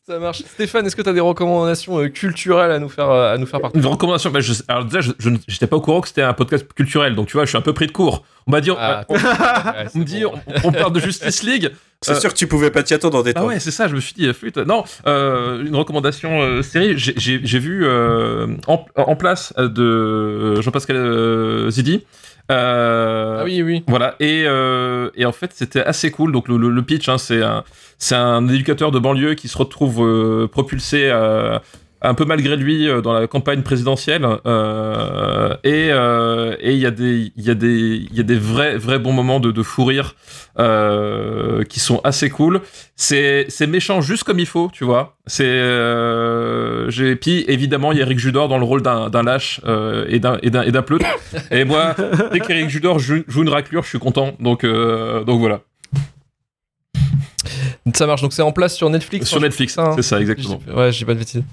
Ça 0.08 0.20
marche. 0.20 0.40
Stéphane, 0.44 0.86
est-ce 0.86 0.96
que 0.96 1.02
tu 1.02 1.10
as 1.10 1.14
des 1.14 1.20
recommandations 1.20 2.00
euh, 2.00 2.08
culturelles 2.10 2.72
à 2.72 2.80
nous 2.80 2.90
faire, 2.90 3.10
euh, 3.10 3.34
à 3.34 3.38
nous 3.38 3.46
faire 3.46 3.62
partager? 3.62 3.84
Une 3.86 3.90
recommandation. 3.92 4.30
bah, 4.32 4.40
je- 4.42 4.54
alors 4.68 4.86
déjà, 4.86 5.00
je 5.02 5.12
je 5.20 5.30
n'étais 5.30 5.68
pas 5.68 5.76
au 5.78 5.82
courant 5.82 6.02
que 6.02 6.08
c'était 6.08 6.22
un 6.24 6.34
podcast 6.34 6.66
culturel, 6.74 7.16
donc 7.16 7.28
tu 7.28 7.34
vois, 7.34 7.46
je 7.46 7.50
suis 7.50 7.58
un 7.58 7.62
peu 7.62 7.74
pris 7.74 7.88
de 7.88 7.92
cours. 7.92 8.24
On 8.48 8.52
m'a 8.52 8.62
dit, 8.62 8.72
on, 8.72 8.78
Ah, 8.80 9.04
on- 9.10 9.14
ouais, 9.16 9.20
on 9.22 9.90
c'est 9.90 10.00
me 10.00 10.04
dit, 10.04 10.24
bon. 10.24 10.34
on, 10.64 10.68
on 10.68 10.72
parle 10.72 10.94
de 10.94 11.00
Justice 11.00 11.44
League. 11.44 11.72
C'est 12.02 12.12
Euh, 12.14 12.20
sûr 12.20 12.30
que 12.34 12.38
tu 12.38 12.48
pouvais 12.48 12.70
pas 12.72 12.84
t'y 12.84 12.94
attendre 12.94 13.18
en 13.18 13.22
Ah 13.22 13.24
détente. 13.24 13.48
ouais, 13.48 13.60
c'est 13.60 13.72
ça, 13.72 13.88
je 13.88 13.96
me 13.96 14.02
suis 14.02 14.14
dit, 14.14 14.28
euh, 14.28 14.34
flûte. 14.34 14.58
Non, 14.58 14.84
euh, 15.08 15.64
une 15.66 15.76
recommandation 15.76 16.42
euh, 16.42 16.62
série, 16.62 16.94
j'ai- 16.98 17.16
vu 17.60 17.86
euh, 17.86 18.48
en, 18.68 18.86
en 18.98 19.16
place 19.16 19.54
de 19.58 20.60
Jean-Pascal 20.62 20.98
euh, 20.98 21.70
Zidi. 21.70 22.04
Euh, 22.52 23.38
Ah 23.40 23.44
oui, 23.46 23.62
oui. 23.62 23.84
Voilà, 23.88 24.16
et, 24.20 24.44
euh, 24.46 25.10
et 25.16 25.26
en 25.26 25.32
fait, 25.32 25.52
c'était 25.54 25.82
assez 25.82 26.12
cool. 26.12 26.34
Donc, 26.34 26.50
le, 26.50 26.58
le- 26.58 26.70
le 26.70 26.82
pitch, 26.82 27.08
hein, 27.08 27.18
c'est 27.18 27.42
un, 27.42 27.64
éducateur 28.50 28.92
de 28.92 29.00
banlieue 29.00 29.36
qui 29.36 29.48
se 29.48 29.58
retrouve 29.58 30.06
euh, 30.06 30.48
propulsé 30.48 31.10
euh, 31.10 31.58
un 32.04 32.14
peu 32.14 32.26
malgré 32.26 32.56
lui 32.58 32.88
euh, 32.88 33.02
dans 33.02 33.14
la 33.14 33.28
campagne 33.28 33.62
présidentielle. 33.62 34.28
euh, 34.46 35.56
et 35.64 35.90
euh, 35.92 36.56
et 36.60 36.74
il 36.74 36.80
y 36.80 36.86
a 36.86 36.92
des, 36.92 37.32
il 37.36 37.44
y 37.44 37.50
a 37.50 37.54
des, 37.56 38.06
il 38.12 38.16
y 38.16 38.20
a 38.20 38.24
des 38.24 38.36
vrais, 38.38 38.78
vrais 38.78 39.00
bons 39.00 39.14
moments 39.14 39.40
de, 39.40 39.52
de 39.52 39.64
fou 39.64 39.86
rire 39.86 40.16
euh, 40.60 41.64
qui 41.64 41.80
sont 41.80 42.02
assez 42.04 42.30
cool. 42.30 42.62
C'est, 42.96 43.46
c'est 43.50 43.68
méchant 43.68 44.02
juste 44.02 44.24
comme 44.24 44.40
il 44.40 44.46
faut, 44.46 44.70
tu 44.72 44.84
vois. 44.84 45.18
C'est, 45.26 45.46
euh, 45.46 46.90
j'ai, 46.90 47.16
puis 47.16 47.46
évidemment, 47.48 47.92
il 47.92 47.98
y 47.98 48.02
a 48.02 48.06
Eric 48.06 48.20
Judor 48.20 48.48
dans 48.50 48.58
le 48.58 48.66
rôle 48.66 48.82
d'un, 48.82 49.10
d'un 49.10 49.24
lâche 49.24 49.62
et 50.08 50.20
d'un, 50.20 50.38
et 50.44 50.50
d'un, 50.50 50.64
et 50.64 50.72
d'un 50.72 50.82
pleutre. 50.84 51.06
Et 51.52 51.64
moi, 51.64 51.96
dès 52.32 52.40
qu'Eric 52.40 52.70
Judor 52.70 53.00
joue, 53.00 53.24
joue 53.28 53.44
une 53.44 53.50
raclure, 53.50 53.84
je 53.84 53.90
suis 53.90 54.00
content. 54.00 54.34
Donc, 54.40 54.66
donc 54.66 55.40
voilà. 55.40 55.62
Ça 57.94 58.08
marche. 58.08 58.22
Donc 58.22 58.34
c'est 58.34 58.42
en 58.42 58.52
place 58.52 58.76
sur 58.76 58.90
Netflix. 58.90 59.28
Sur 59.28 59.42
Netflix, 59.42 59.78
hein. 59.78 59.92
c'est 59.96 60.04
ça, 60.04 60.20
exactement. 60.20 60.60
Ouais, 60.74 60.92
j'ai 60.92 61.06
pas 61.06 61.14
de 61.14 61.20
bêtises. 61.20 61.44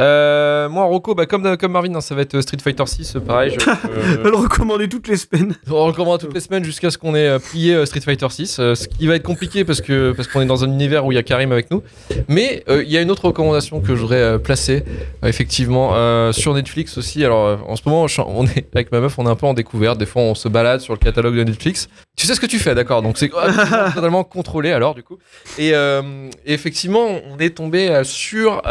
Euh, 0.00 0.68
moi, 0.70 0.84
Rocco, 0.84 1.14
bah, 1.14 1.26
comme, 1.26 1.56
comme 1.58 1.72
Marvin, 1.72 1.94
hein, 1.94 2.00
ça 2.00 2.14
va 2.14 2.22
être 2.22 2.40
Street 2.40 2.56
Fighter 2.62 2.86
6, 2.86 3.16
pareil. 3.26 3.54
Je, 3.58 3.64
vais 4.22 4.30
le 4.30 4.36
recommander 4.36 4.88
toutes 4.88 5.08
les 5.08 5.16
semaines. 5.16 5.54
on 5.70 5.84
recommande 5.86 6.20
toutes 6.20 6.32
les 6.32 6.40
semaines 6.40 6.64
jusqu'à 6.64 6.90
ce 6.90 6.96
qu'on 6.96 7.14
ait 7.14 7.28
euh, 7.28 7.38
plié 7.38 7.74
euh, 7.74 7.84
Street 7.84 8.00
Fighter 8.00 8.26
6, 8.30 8.58
euh, 8.60 8.74
ce 8.74 8.88
qui 8.88 9.06
va 9.06 9.16
être 9.16 9.22
compliqué 9.22 9.64
parce 9.64 9.82
que 9.82 10.12
parce 10.12 10.26
qu'on 10.28 10.40
est 10.40 10.46
dans 10.46 10.64
un 10.64 10.68
univers 10.68 11.04
où 11.04 11.12
il 11.12 11.16
y 11.16 11.18
a 11.18 11.22
Karim 11.22 11.52
avec 11.52 11.70
nous. 11.70 11.82
Mais 12.28 12.64
euh, 12.70 12.82
il 12.82 12.90
y 12.90 12.96
a 12.96 13.02
une 13.02 13.10
autre 13.10 13.26
recommandation 13.26 13.80
que 13.80 13.92
euh, 13.92 14.38
placer, 14.38 14.84
euh, 15.22 15.28
effectivement, 15.28 15.90
euh, 15.94 16.32
sur 16.32 16.54
Netflix 16.54 16.96
aussi. 16.96 17.22
Alors 17.24 17.46
euh, 17.46 17.56
en 17.68 17.76
ce 17.76 17.82
moment, 17.84 18.06
je- 18.08 18.22
on 18.26 18.46
est 18.46 18.66
avec 18.74 18.92
ma 18.92 19.00
meuf, 19.00 19.18
on 19.18 19.26
est 19.26 19.30
un 19.30 19.36
peu 19.36 19.46
en 19.46 19.54
découverte. 19.54 19.98
Des 19.98 20.06
fois, 20.06 20.22
on 20.22 20.34
se 20.34 20.48
balade 20.48 20.80
sur 20.80 20.94
le 20.94 20.98
catalogue 20.98 21.36
de 21.36 21.44
Netflix. 21.44 21.88
Tu 22.16 22.26
sais 22.26 22.34
ce 22.34 22.40
que 22.40 22.46
tu 22.46 22.58
fais, 22.58 22.74
d'accord 22.74 23.02
Donc 23.02 23.18
c'est 23.18 23.30
euh, 23.34 23.90
totalement 23.94 24.24
contrôlé 24.24 24.72
alors 24.72 24.94
du 24.94 25.02
coup. 25.02 25.18
Et 25.58 25.74
euh, 25.74 26.28
effectivement, 26.46 27.06
on 27.30 27.38
est 27.38 27.50
tombé 27.56 27.88
euh, 27.90 28.02
sur. 28.04 28.62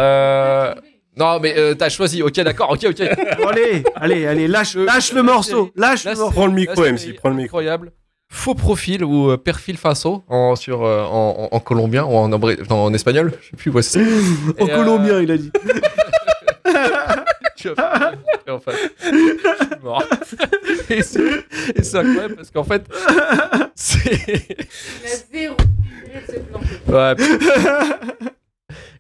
Euh, 1.19 1.23
Non, 1.23 1.39
mais 1.39 1.57
euh, 1.57 1.73
t'as 1.75 1.89
choisi. 1.89 2.21
Ok, 2.23 2.33
d'accord. 2.35 2.71
Ok, 2.71 2.85
ok. 2.89 3.01
Allez, 3.01 3.83
allez, 3.95 4.25
allez, 4.27 4.47
lâche, 4.47 4.73
Je- 4.73 4.79
lâche 4.79 5.13
le 5.13 5.23
morceau. 5.23 5.71
Lâche 5.75 6.03
Là, 6.05 6.13
le 6.13 6.19
morceau. 6.19 6.33
Prends 6.33 6.45
le 6.47 6.53
micro, 6.53 6.83
Là, 6.83 6.91
MC, 6.91 7.13
prends 7.15 7.29
le 7.29 7.35
micro. 7.35 7.57
Incroyable. 7.57 7.91
Faux 8.31 8.53
profil 8.53 9.03
ou 9.03 9.31
euh, 9.31 9.37
perfil 9.37 9.75
faso 9.77 10.23
en, 10.27 10.55
sur, 10.55 10.83
euh, 10.85 11.03
en, 11.03 11.49
en- 11.51 11.55
en 11.55 11.59
colombien 11.59 12.03
ou 12.05 12.13
en, 12.15 12.31
en 12.31 12.93
espagnol. 12.93 13.33
Je 13.41 13.49
sais 13.49 13.55
plus 13.57 13.71
où 13.71 13.81
c'est. 13.81 14.01
En 14.59 14.67
Et, 14.67 14.71
euh, 14.71 14.75
colombien, 14.75 15.19
il 15.19 15.31
a 15.31 15.37
dit. 15.37 15.51
Tu 17.55 17.69
vas- 17.69 18.13
et 18.47 18.51
en 18.51 18.59
fait, 18.59 18.71
je 19.01 19.07
suis 19.07 19.83
mort. 19.83 20.03
Et 20.89 21.01
c'est 21.83 21.97
incroyable 21.97 22.35
parce 22.35 22.51
qu'en 22.51 22.63
fait, 22.63 22.83
c'est. 23.75 24.47
Il 25.01 25.05
a 25.05 25.15
zéro. 25.31 25.55
Ouais. 26.87 27.15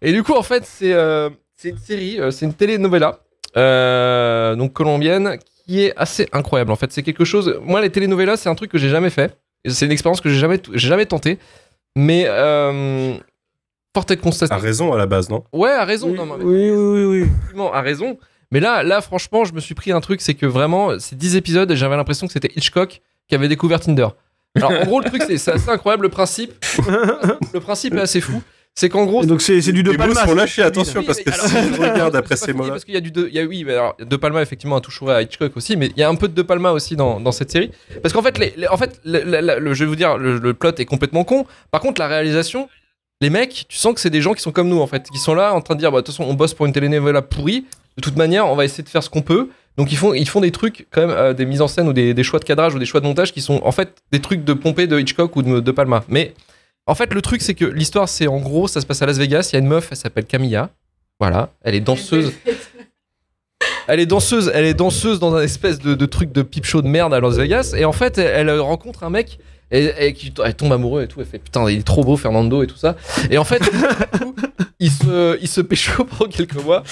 Et 0.01 0.11
du 0.11 0.23
coup, 0.23 0.33
en 0.33 0.43
fait, 0.43 0.65
c'est 0.65 0.91
euh, 0.93 1.29
c'est 1.61 1.69
une 1.69 1.77
série, 1.77 2.21
euh, 2.21 2.31
c'est 2.31 2.45
une 2.45 2.53
telenovela 2.53 3.19
euh, 3.57 4.55
donc 4.55 4.71
colombienne, 4.71 5.37
qui 5.65 5.81
est 5.81 5.93
assez 5.97 6.29
incroyable 6.31 6.71
en 6.71 6.77
fait. 6.77 6.89
C'est 6.93 7.03
quelque 7.03 7.25
chose. 7.25 7.59
Moi, 7.63 7.81
les 7.81 7.89
telenovelas, 7.89 8.37
c'est 8.37 8.47
un 8.47 8.55
truc 8.55 8.71
que 8.71 8.77
j'ai 8.77 8.87
jamais 8.87 9.09
fait. 9.09 9.37
C'est 9.67 9.85
une 9.85 9.91
expérience 9.91 10.21
que 10.21 10.29
j'ai 10.29 10.39
jamais, 10.39 10.61
j'ai 10.73 10.87
jamais 10.87 11.05
tenté. 11.05 11.37
Mais 11.97 12.23
euh, 12.27 13.13
forte 13.93 14.15
constat. 14.15 14.45
A 14.51 14.57
raison 14.57 14.93
à 14.93 14.97
la 14.97 15.05
base, 15.05 15.29
non? 15.29 15.43
Ouais, 15.51 15.71
a 15.71 15.83
raison. 15.83 16.09
Oui, 16.11 16.17
non, 16.17 16.25
mais- 16.25 16.43
oui, 16.45 16.71
oui, 16.71 17.25
oui, 17.53 17.61
a 17.73 17.81
raison. 17.81 18.17
Mais 18.51 18.61
là, 18.61 18.81
là, 18.81 19.01
franchement, 19.01 19.43
je 19.43 19.53
me 19.53 19.59
suis 19.59 19.75
pris 19.75 19.91
un 19.91 19.99
truc, 19.99 20.21
c'est 20.21 20.35
que 20.35 20.45
vraiment, 20.45 20.97
ces 20.97 21.17
10 21.17 21.35
épisodes, 21.35 21.73
j'avais 21.75 21.97
l'impression 21.97 22.25
que 22.25 22.31
c'était 22.31 22.51
Hitchcock 22.55 23.01
qui 23.27 23.35
avait 23.35 23.49
découvert 23.49 23.81
Tinder. 23.81 24.07
Alors, 24.55 24.71
en 24.71 24.85
gros, 24.85 25.01
le 25.01 25.09
truc, 25.09 25.23
c'est 25.27 25.37
c'est 25.37 25.51
assez 25.51 25.69
incroyable. 25.69 26.03
Le 26.03 26.09
principe, 26.09 26.53
le 27.53 27.59
principe 27.59 27.95
est 27.95 28.01
assez 28.01 28.21
fou. 28.21 28.41
C'est 28.75 28.87
qu'en 28.87 29.05
gros, 29.05 29.23
Et 29.23 29.25
donc 29.25 29.41
c'est 29.41 29.61
c'est 29.61 29.73
du 29.73 29.83
De 29.83 29.91
Les 29.91 29.97
mots 29.97 30.05
Palma. 30.05 30.25
sont 30.25 30.33
lâchés, 30.35 30.61
attention, 30.61 31.01
Oui, 31.01 31.05
parce 31.05 31.19
que 31.19 31.29
alors, 31.29 31.45
si 31.47 31.53
je 31.75 31.81
regarde 31.81 32.15
après 32.15 32.37
ces 32.37 32.53
mots-là. 32.53 32.69
Parce 32.69 32.85
qu'il 32.85 32.93
y 32.93 32.97
a 32.97 33.01
du 33.01 33.11
de, 33.11 33.27
il 33.27 33.33
y 33.35 33.39
a, 33.39 33.43
oui, 33.43 33.65
mais 33.65 33.73
alors, 33.73 33.95
De 33.99 34.15
Palma 34.15 34.41
effectivement 34.41 34.77
a 34.77 34.81
touché 34.81 35.05
à 35.09 35.21
Hitchcock 35.21 35.51
aussi, 35.57 35.75
mais 35.75 35.87
il 35.87 35.99
y 35.99 36.03
a 36.03 36.07
un 36.09 36.15
peu 36.15 36.29
de 36.29 36.33
De 36.33 36.41
Palma 36.43 36.71
aussi 36.71 36.95
dans, 36.95 37.19
dans 37.19 37.33
cette 37.33 37.51
série. 37.51 37.71
Parce 38.01 38.13
qu'en 38.13 38.21
fait, 38.21 38.37
les, 38.37 38.53
les- 38.55 38.67
en 38.69 38.77
fait, 38.77 39.01
le, 39.03 39.21
le- 39.25 39.59
le- 39.59 39.73
je 39.73 39.83
vais 39.83 39.89
vous 39.89 39.97
dire, 39.97 40.17
le, 40.17 40.37
le 40.37 40.53
plot 40.53 40.71
est 40.77 40.85
complètement 40.85 41.25
con. 41.25 41.45
Par 41.71 41.81
contre, 41.81 41.99
la 41.99 42.07
réalisation, 42.07 42.69
les 43.19 43.29
mecs, 43.29 43.65
tu 43.67 43.77
sens 43.77 43.93
que 43.93 43.99
c'est 43.99 44.09
des 44.09 44.21
gens 44.21 44.33
qui 44.33 44.41
sont 44.41 44.53
comme 44.53 44.69
nous 44.69 44.79
en 44.79 44.87
fait, 44.87 45.09
qui 45.11 45.17
sont 45.19 45.35
là 45.35 45.53
en 45.53 45.59
train 45.59 45.75
de 45.75 45.79
dire, 45.81 45.91
bah, 45.91 45.99
de 45.99 46.05
toute 46.05 46.15
façon, 46.15 46.29
on 46.29 46.33
bosse 46.33 46.53
pour 46.53 46.65
une 46.65 46.71
télénovela 46.71 47.21
pourrie. 47.21 47.65
De 47.97 48.01
toute 48.01 48.15
manière, 48.15 48.47
on 48.47 48.55
va 48.55 48.63
essayer 48.63 48.83
de 48.83 48.87
faire 48.89 49.03
ce 49.03 49.09
qu'on 49.09 49.21
peut. 49.23 49.49
Donc 49.75 49.91
ils 49.91 49.97
font, 49.97 50.13
ils 50.13 50.27
font 50.29 50.39
des 50.39 50.51
trucs 50.51 50.87
quand 50.91 51.01
même, 51.01 51.09
euh, 51.09 51.33
des 51.33 51.45
mises 51.45 51.61
en 51.61 51.67
scène 51.67 51.87
ou 51.89 51.93
des, 51.93 52.13
des 52.13 52.23
choix 52.23 52.39
de 52.39 52.45
cadrage 52.45 52.75
ou 52.75 52.79
des 52.79 52.85
choix 52.85 53.01
de 53.01 53.05
montage 53.05 53.33
qui 53.33 53.41
sont 53.41 53.59
en 53.63 53.71
fait 53.73 53.93
des 54.13 54.19
trucs 54.21 54.45
de 54.45 54.53
pompée 54.53 54.87
de 54.87 54.97
Hitchcock 54.97 55.35
ou 55.35 55.41
de, 55.41 55.59
de 55.59 55.71
Palma. 55.71 56.03
Mais 56.07 56.33
en 56.89 56.95
fait, 56.95 57.13
le 57.13 57.21
truc 57.21 57.41
c'est 57.41 57.53
que 57.53 57.65
l'histoire 57.65 58.09
c'est 58.09 58.27
en 58.27 58.39
gros, 58.39 58.67
ça 58.67 58.81
se 58.81 58.85
passe 58.85 59.01
à 59.01 59.05
Las 59.05 59.17
Vegas. 59.17 59.49
Il 59.51 59.55
y 59.55 59.57
a 59.57 59.59
une 59.59 59.67
meuf, 59.67 59.89
elle 59.91 59.97
s'appelle 59.97 60.25
Camilla. 60.25 60.71
Voilà, 61.19 61.51
elle 61.61 61.75
est 61.75 61.81
danseuse. 61.81 62.33
Elle 63.91 63.99
est 63.99 64.05
danseuse, 64.05 64.51
elle 64.53 64.65
est 64.65 64.75
danseuse 64.75 65.19
dans 65.19 65.33
un 65.33 65.41
espèce 65.41 65.79
de, 65.79 65.95
de 65.95 66.05
truc 66.05 66.31
de 66.31 66.43
pipe 66.43 66.63
show 66.63 66.83
de 66.83 66.87
merde 66.87 67.11
à 67.11 67.19
Las 67.19 67.37
Vegas. 67.37 67.73
Et 67.75 67.85
en 67.85 67.91
fait, 67.91 68.19
elle, 68.19 68.47
elle 68.47 68.59
rencontre 68.59 69.03
un 69.03 69.09
mec 69.09 69.39
et, 69.71 69.91
et 69.97 70.13
qui 70.13 70.31
elle 70.45 70.53
tombe 70.53 70.71
amoureux 70.71 71.01
et 71.01 71.07
tout. 71.07 71.19
Elle 71.21 71.25
fait 71.25 71.39
putain, 71.39 71.67
il 71.67 71.79
est 71.79 71.83
trop 71.83 72.03
beau, 72.03 72.15
Fernando 72.15 72.61
et 72.61 72.67
tout 72.67 72.77
ça. 72.77 72.95
Et 73.31 73.39
en 73.39 73.43
fait, 73.43 73.63
il 74.79 74.91
se, 74.91 75.39
il 75.41 75.47
se 75.47 75.61
pécho 75.61 76.03
pendant 76.05 76.29
quelques 76.29 76.63
mois. 76.63 76.83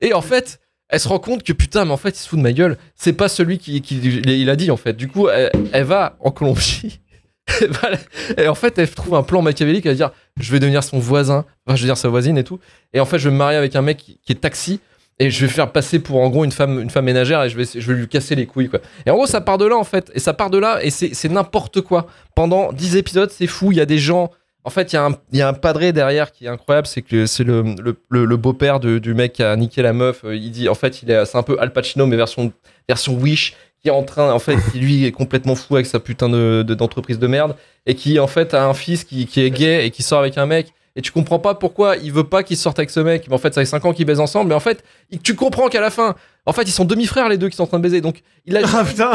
Et 0.00 0.14
en 0.14 0.22
fait, 0.22 0.58
elle 0.88 1.00
se 1.00 1.08
rend 1.08 1.18
compte 1.18 1.42
que 1.42 1.52
putain, 1.52 1.84
mais 1.84 1.92
en 1.92 1.98
fait, 1.98 2.18
il 2.18 2.22
se 2.22 2.28
fout 2.30 2.38
de 2.38 2.42
ma 2.42 2.54
gueule. 2.54 2.78
C'est 2.94 3.12
pas 3.12 3.28
celui 3.28 3.58
qui, 3.58 3.82
qui 3.82 3.98
il 3.98 4.48
a 4.48 4.56
dit 4.56 4.70
en 4.70 4.78
fait. 4.78 4.94
Du 4.94 5.08
coup, 5.08 5.28
elle, 5.28 5.52
elle 5.72 5.84
va 5.84 6.16
en 6.20 6.30
Colombie. 6.30 7.00
Et 8.36 8.48
en 8.48 8.54
fait, 8.54 8.78
elle 8.78 8.90
trouve 8.90 9.14
un 9.14 9.22
plan 9.22 9.42
machiavélique. 9.42 9.86
Va 9.86 9.94
dire 9.94 10.10
Je 10.40 10.52
vais 10.52 10.60
devenir 10.60 10.84
son 10.84 10.98
voisin, 10.98 11.44
enfin, 11.66 11.76
je 11.76 11.82
veux 11.82 11.88
dire 11.88 11.96
sa 11.96 12.08
voisine 12.08 12.38
et 12.38 12.44
tout. 12.44 12.58
Et 12.92 13.00
en 13.00 13.04
fait, 13.04 13.18
je 13.18 13.28
vais 13.28 13.32
me 13.32 13.38
marier 13.38 13.56
avec 13.56 13.74
un 13.76 13.82
mec 13.82 13.98
qui, 13.98 14.18
est 14.28 14.40
taxi. 14.40 14.80
Et 15.20 15.30
je 15.30 15.44
vais 15.44 15.50
faire 15.50 15.72
passer 15.72 15.98
pour 15.98 16.20
en 16.20 16.28
gros 16.30 16.44
une 16.44 16.52
femme, 16.52 16.80
une 16.80 16.90
femme 16.90 17.06
ménagère 17.06 17.42
et 17.42 17.48
je 17.50 17.56
vais, 17.56 17.64
je 17.64 17.84
vais 17.92 17.98
lui 17.98 18.06
casser 18.06 18.36
les 18.36 18.46
couilles 18.46 18.68
quoi. 18.68 18.78
Et 19.04 19.10
en 19.10 19.16
gros 19.16 19.26
ça 19.26 19.40
part 19.40 19.58
de 19.58 19.66
là 19.66 19.76
en 19.76 19.82
fait. 19.82 20.12
Et 20.14 20.20
ça 20.20 20.32
part 20.32 20.48
de 20.48 20.58
là 20.58 20.78
et 20.80 20.90
c'est 20.90 21.28
n'importe 21.28 21.80
quoi. 21.80 22.06
Pendant 22.36 22.72
10 22.72 22.94
épisodes 22.94 23.28
c'est 23.28 23.48
fou. 23.48 23.72
Il 23.72 23.78
y 23.78 23.80
a 23.80 23.84
des 23.86 23.98
gens. 23.98 24.30
En 24.62 24.70
fait 24.70 24.92
il 24.92 24.94
y, 24.94 24.98
a 24.98 25.06
un- 25.06 25.16
y 25.32 25.40
a 25.40 25.48
un 25.48 25.54
padré 25.54 25.92
derrière 25.92 26.30
qui 26.30 26.44
est 26.44 26.48
incroyable. 26.48 26.86
C'est 26.86 27.02
que 27.02 27.26
c'est 27.26 27.42
le, 27.42 27.64
le, 28.10 28.36
beau-père 28.36 28.78
du 28.78 29.12
mec 29.14 29.32
qui 29.32 29.42
a 29.42 29.56
niqué 29.56 29.82
la 29.82 29.92
meuf. 29.92 30.22
Euh, 30.24 30.36
Il 30.36 30.52
dit 30.52 30.68
en 30.68 30.74
fait 30.76 31.02
il 31.02 31.10
est 31.10 31.24
c'est 31.24 31.36
un 31.36 31.42
peu 31.42 31.56
Al 31.58 31.72
Pacino 31.72 32.06
mais 32.06 32.14
version, 32.14 32.52
version 32.88 33.14
Wish 33.14 33.56
qui 33.82 33.88
est 33.88 33.92
en 33.92 34.02
train 34.02 34.32
en 34.32 34.38
fait 34.38 34.56
qui 34.72 34.78
lui 34.78 35.04
est 35.04 35.12
complètement 35.12 35.54
fou 35.54 35.76
avec 35.76 35.86
sa 35.86 36.00
putain 36.00 36.28
de 36.28 36.64
de- 36.66 36.74
d'entreprise 36.74 37.18
de, 37.18 37.26
merde 37.26 37.54
et 37.86 37.94
qui 37.94 38.18
en 38.18 38.26
fait 38.26 38.54
a 38.54 38.66
un 38.66 38.74
fils 38.74 39.04
qui, 39.04 39.26
qui 39.26 39.40
est 39.40 39.50
gay 39.50 39.86
et 39.86 39.90
qui 39.90 40.02
sort 40.02 40.18
avec 40.20 40.36
un 40.38 40.46
mec. 40.46 40.72
Et 40.96 41.00
tu 41.00 41.12
comprends 41.12 41.38
pas 41.38 41.54
pourquoi 41.54 41.96
il 41.96 42.10
veut 42.12 42.24
pas 42.24 42.42
qu'il 42.42 42.56
sorte 42.56 42.80
avec 42.80 42.90
ce 42.90 42.98
mec. 42.98 43.26
Mais 43.28 43.34
en 43.34 43.38
fait, 43.38 43.54
ça 43.54 43.60
fait 43.60 43.66
5 43.66 43.84
ans 43.84 43.92
qu'ils 43.92 44.04
baisent 44.04 44.18
ensemble. 44.18 44.48
Mais 44.48 44.56
en 44.56 44.60
fait, 44.60 44.82
tu 45.22 45.36
comprends 45.36 45.68
qu'à 45.68 45.80
la 45.80 45.90
fin, 45.90 46.16
en 46.44 46.52
fait, 46.52 46.62
ils 46.62 46.72
sont 46.72 46.84
demi-frères 46.84 47.28
les 47.28 47.38
deux 47.38 47.48
qui 47.48 47.54
sont 47.56 47.62
en 47.62 47.66
train 47.68 47.78
de 47.78 47.84
baiser. 47.84 48.00
Donc, 48.00 48.22
il 48.46 48.56
a. 48.56 48.62
Ah, 48.74 48.84
putain. 48.84 49.12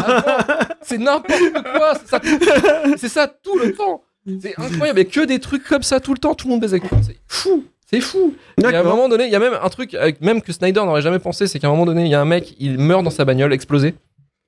C'est 0.82 0.98
n'importe 0.98 1.42
quoi. 1.74 1.94
C'est 2.00 2.08
ça, 2.10 2.22
c'est 2.98 3.10
ça 3.10 3.28
tout 3.28 3.58
le 3.60 3.74
temps. 3.74 4.02
C'est 4.42 4.58
incroyable. 4.58 5.00
Il 5.00 5.04
y 5.04 5.08
a 5.08 5.12
que 5.12 5.26
des 5.26 5.40
trucs 5.40 5.66
comme 5.66 5.84
ça 5.84 6.00
tout 6.00 6.14
le 6.14 6.20
temps. 6.20 6.36
Tout 6.36 6.48
le 6.48 6.52
monde 6.54 6.62
baise 6.62 6.74
avec 6.74 6.88
tout. 6.88 6.96
C'est 7.06 7.18
fou. 7.28 7.66
C'est 7.92 8.00
fou. 8.00 8.34
Et 8.62 8.66
à 8.66 8.80
un 8.80 8.84
moment 8.84 9.10
donné, 9.10 9.26
il 9.26 9.32
y 9.32 9.36
a 9.36 9.40
même 9.40 9.58
un 9.62 9.70
truc, 9.70 9.94
avec- 9.94 10.22
même 10.22 10.42
que 10.42 10.54
Snyder 10.54 10.86
n'aurait 10.86 11.02
jamais 11.02 11.20
pensé, 11.20 11.48
c'est 11.48 11.60
qu'à 11.60 11.68
un 11.68 11.72
moment 11.72 11.86
donné, 11.86 12.04
il 12.06 12.10
y 12.12 12.16
a 12.16 12.22
un 12.22 12.26
mec, 12.26 12.56
il 12.60 12.78
meurt 12.80 13.04
dans 13.04 13.10
sa 13.10 13.26
bagnole, 13.26 13.52
explosé. 13.54 13.94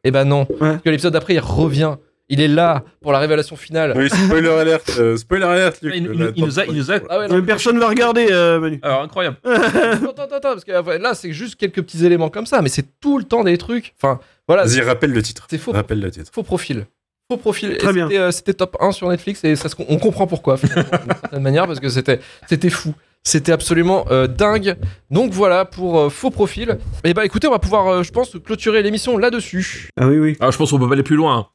Et 0.06 0.12
ben 0.12 0.24
non. 0.24 0.46
Parce 0.46 0.82
que 0.82 0.90
l'épisode 0.90 1.14
d'après, 1.14 1.34
il 1.34 1.40
revient. 1.40 1.96
Il 2.28 2.42
est 2.42 2.48
là 2.48 2.84
pour 3.02 3.12
la 3.12 3.20
révélation 3.20 3.56
finale. 3.56 3.94
Oui, 3.96 4.10
spoiler 4.10 4.50
alert, 4.50 4.90
euh, 4.98 5.16
spoiler 5.16 5.46
alert, 5.46 5.80
Luc. 5.84 5.94
Il, 5.96 6.06
il- 6.36 6.44
nous 6.44 6.60
a, 6.60 6.66
il 6.66 6.74
nous 6.74 6.92
a- 6.92 7.00
Ah 7.08 7.20
ouais, 7.20 7.28
non. 7.28 7.36
Mais 7.36 7.42
personne 7.44 7.78
va 7.78 7.88
regarder, 7.88 8.30
euh, 8.32 8.60
Manu. 8.60 8.80
Alors 8.82 9.04
incroyable. 9.04 9.38
attends, 9.46 10.24
attends, 10.24 10.24
attends, 10.36 10.40
parce 10.54 10.64
que 10.64 10.72
là, 10.72 11.14
c'est 11.14 11.34
juste 11.34 11.56
quelques 11.56 11.84
petits 11.84 12.04
éléments 12.04 12.30
comme 12.30 12.48
ça, 12.48 12.64
mais 12.64 12.70
c'est 12.70 13.00
tout 13.00 13.20
le 13.20 13.26
temps 13.26 13.44
des 13.44 13.60
trucs. 13.60 13.94
Enfin, 14.02 14.20
voilà, 14.48 14.64
Vas-y, 14.64 14.82
rappelle 14.82 15.12
le 15.12 15.22
titre. 15.22 15.46
c'est 15.50 15.60
faux, 15.60 15.72
Rappelle 15.72 16.00
le 16.00 16.10
titre. 16.10 16.32
faux 16.34 16.42
profil. 16.42 16.88
Faux 17.32 17.38
profil. 17.38 17.78
Très 17.78 17.94
bien. 17.94 18.08
C'était, 18.32 18.52
euh, 18.52 18.54
top 18.56 18.78
1 18.80 18.92
sur 18.92 19.08
Netflix 19.10 19.44
et 19.44 19.56
ça 19.56 19.70
se- 19.70 19.76
on 19.88 19.98
comprend 20.00 20.26
pourquoi, 20.26 20.58
d'une 20.58 20.70
certaine 20.70 21.42
manière, 21.44 21.68
parce 21.68 21.80
que 21.80 21.90
c'était, 21.90 22.20
c'était 22.48 22.70
fou. 22.72 22.94
C'était 23.28 23.52
absolument 23.52 24.06
euh, 24.12 24.28
dingue. 24.28 24.78
Donc 25.10 25.32
voilà 25.32 25.66
pour 25.66 26.00
euh, 26.00 26.10
faux 26.10 26.30
profil. 26.30 26.78
Et 27.04 27.16
bah 27.16 27.26
écoutez, 27.26 27.48
on 27.48 27.52
va 27.52 27.60
pouvoir, 27.60 27.88
euh, 27.88 28.04
je 28.04 28.12
pense, 28.12 28.38
clôturer 28.46 28.84
l'émission 28.84 29.18
là-dessus. 29.18 29.90
Ah 30.00 30.08
oui, 30.08 30.20
oui. 30.20 30.38
Alors 30.40 30.52
je 30.52 30.58
pense 30.60 30.70
qu'on 30.70 30.78
peut 30.78 30.88
pas 30.88 30.94
aller 30.94 31.02
plus 31.02 31.16
loin. 31.16 31.48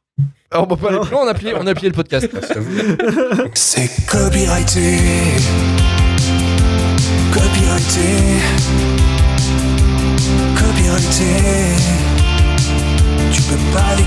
Alors 0.50 0.66
on 0.66 0.74
va 0.74 0.76
pas 0.76 0.88
aller 0.88 0.98
plus 0.98 1.12
loin, 1.12 1.22
on 1.24 1.28
a 1.28 1.34
plié, 1.34 1.52
on 1.56 1.66
a 1.66 1.74
plié 1.74 1.88
le 1.88 1.94
podcast. 1.94 2.28
Vous. 2.56 2.96
C'est 3.54 3.88
copyrighté. 4.06 4.96
Copyrighté. 7.32 8.00
Copyrighté. 10.56 12.09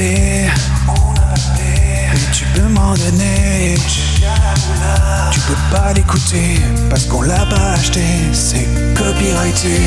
Et 0.00 0.46
tu 2.32 2.44
peux 2.54 2.68
m'en 2.68 2.94
donner. 2.94 3.74
Tu 5.32 5.40
peux 5.40 5.56
pas 5.72 5.92
l'écouter 5.92 6.60
parce 6.88 7.04
qu'on 7.06 7.22
l'a 7.22 7.44
pas 7.46 7.72
acheté. 7.72 8.04
C'est 8.32 8.68
copyrighté, 8.94 9.80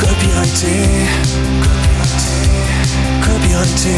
copyrighté, 0.00 1.06
copyrighté. 3.20 3.96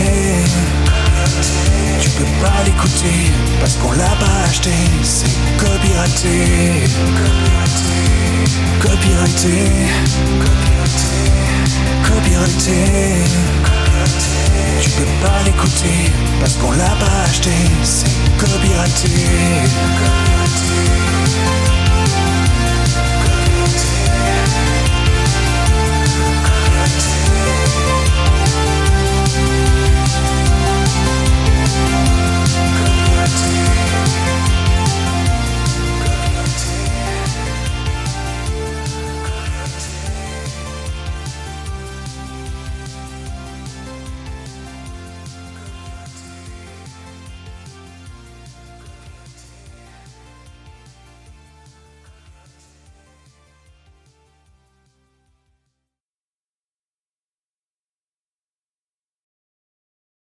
Tu 2.03 2.11
peux 2.11 2.25
pas 2.43 2.63
l'écouter 2.67 3.33
parce 3.61 3.75
qu'on 3.77 3.93
l'a 3.93 4.15
pas 4.21 4.49
acheté. 4.49 4.73
C'est 5.03 5.31
copyrighté, 5.57 6.89
copyrighté, 8.83 8.83
copyrighté, 8.83 9.87
copyrighté. 12.03 13.58
Tu 14.81 14.91
peux 14.91 15.27
pas 15.27 15.43
l'écouter 15.45 16.13
parce 16.41 16.55
qu'on 16.57 16.73
l'a 16.73 16.95
pas 17.01 17.23
acheté. 17.25 17.51
C'est 17.83 18.09
copyrighté, 18.39 19.09
copyrighté. 19.99 21.68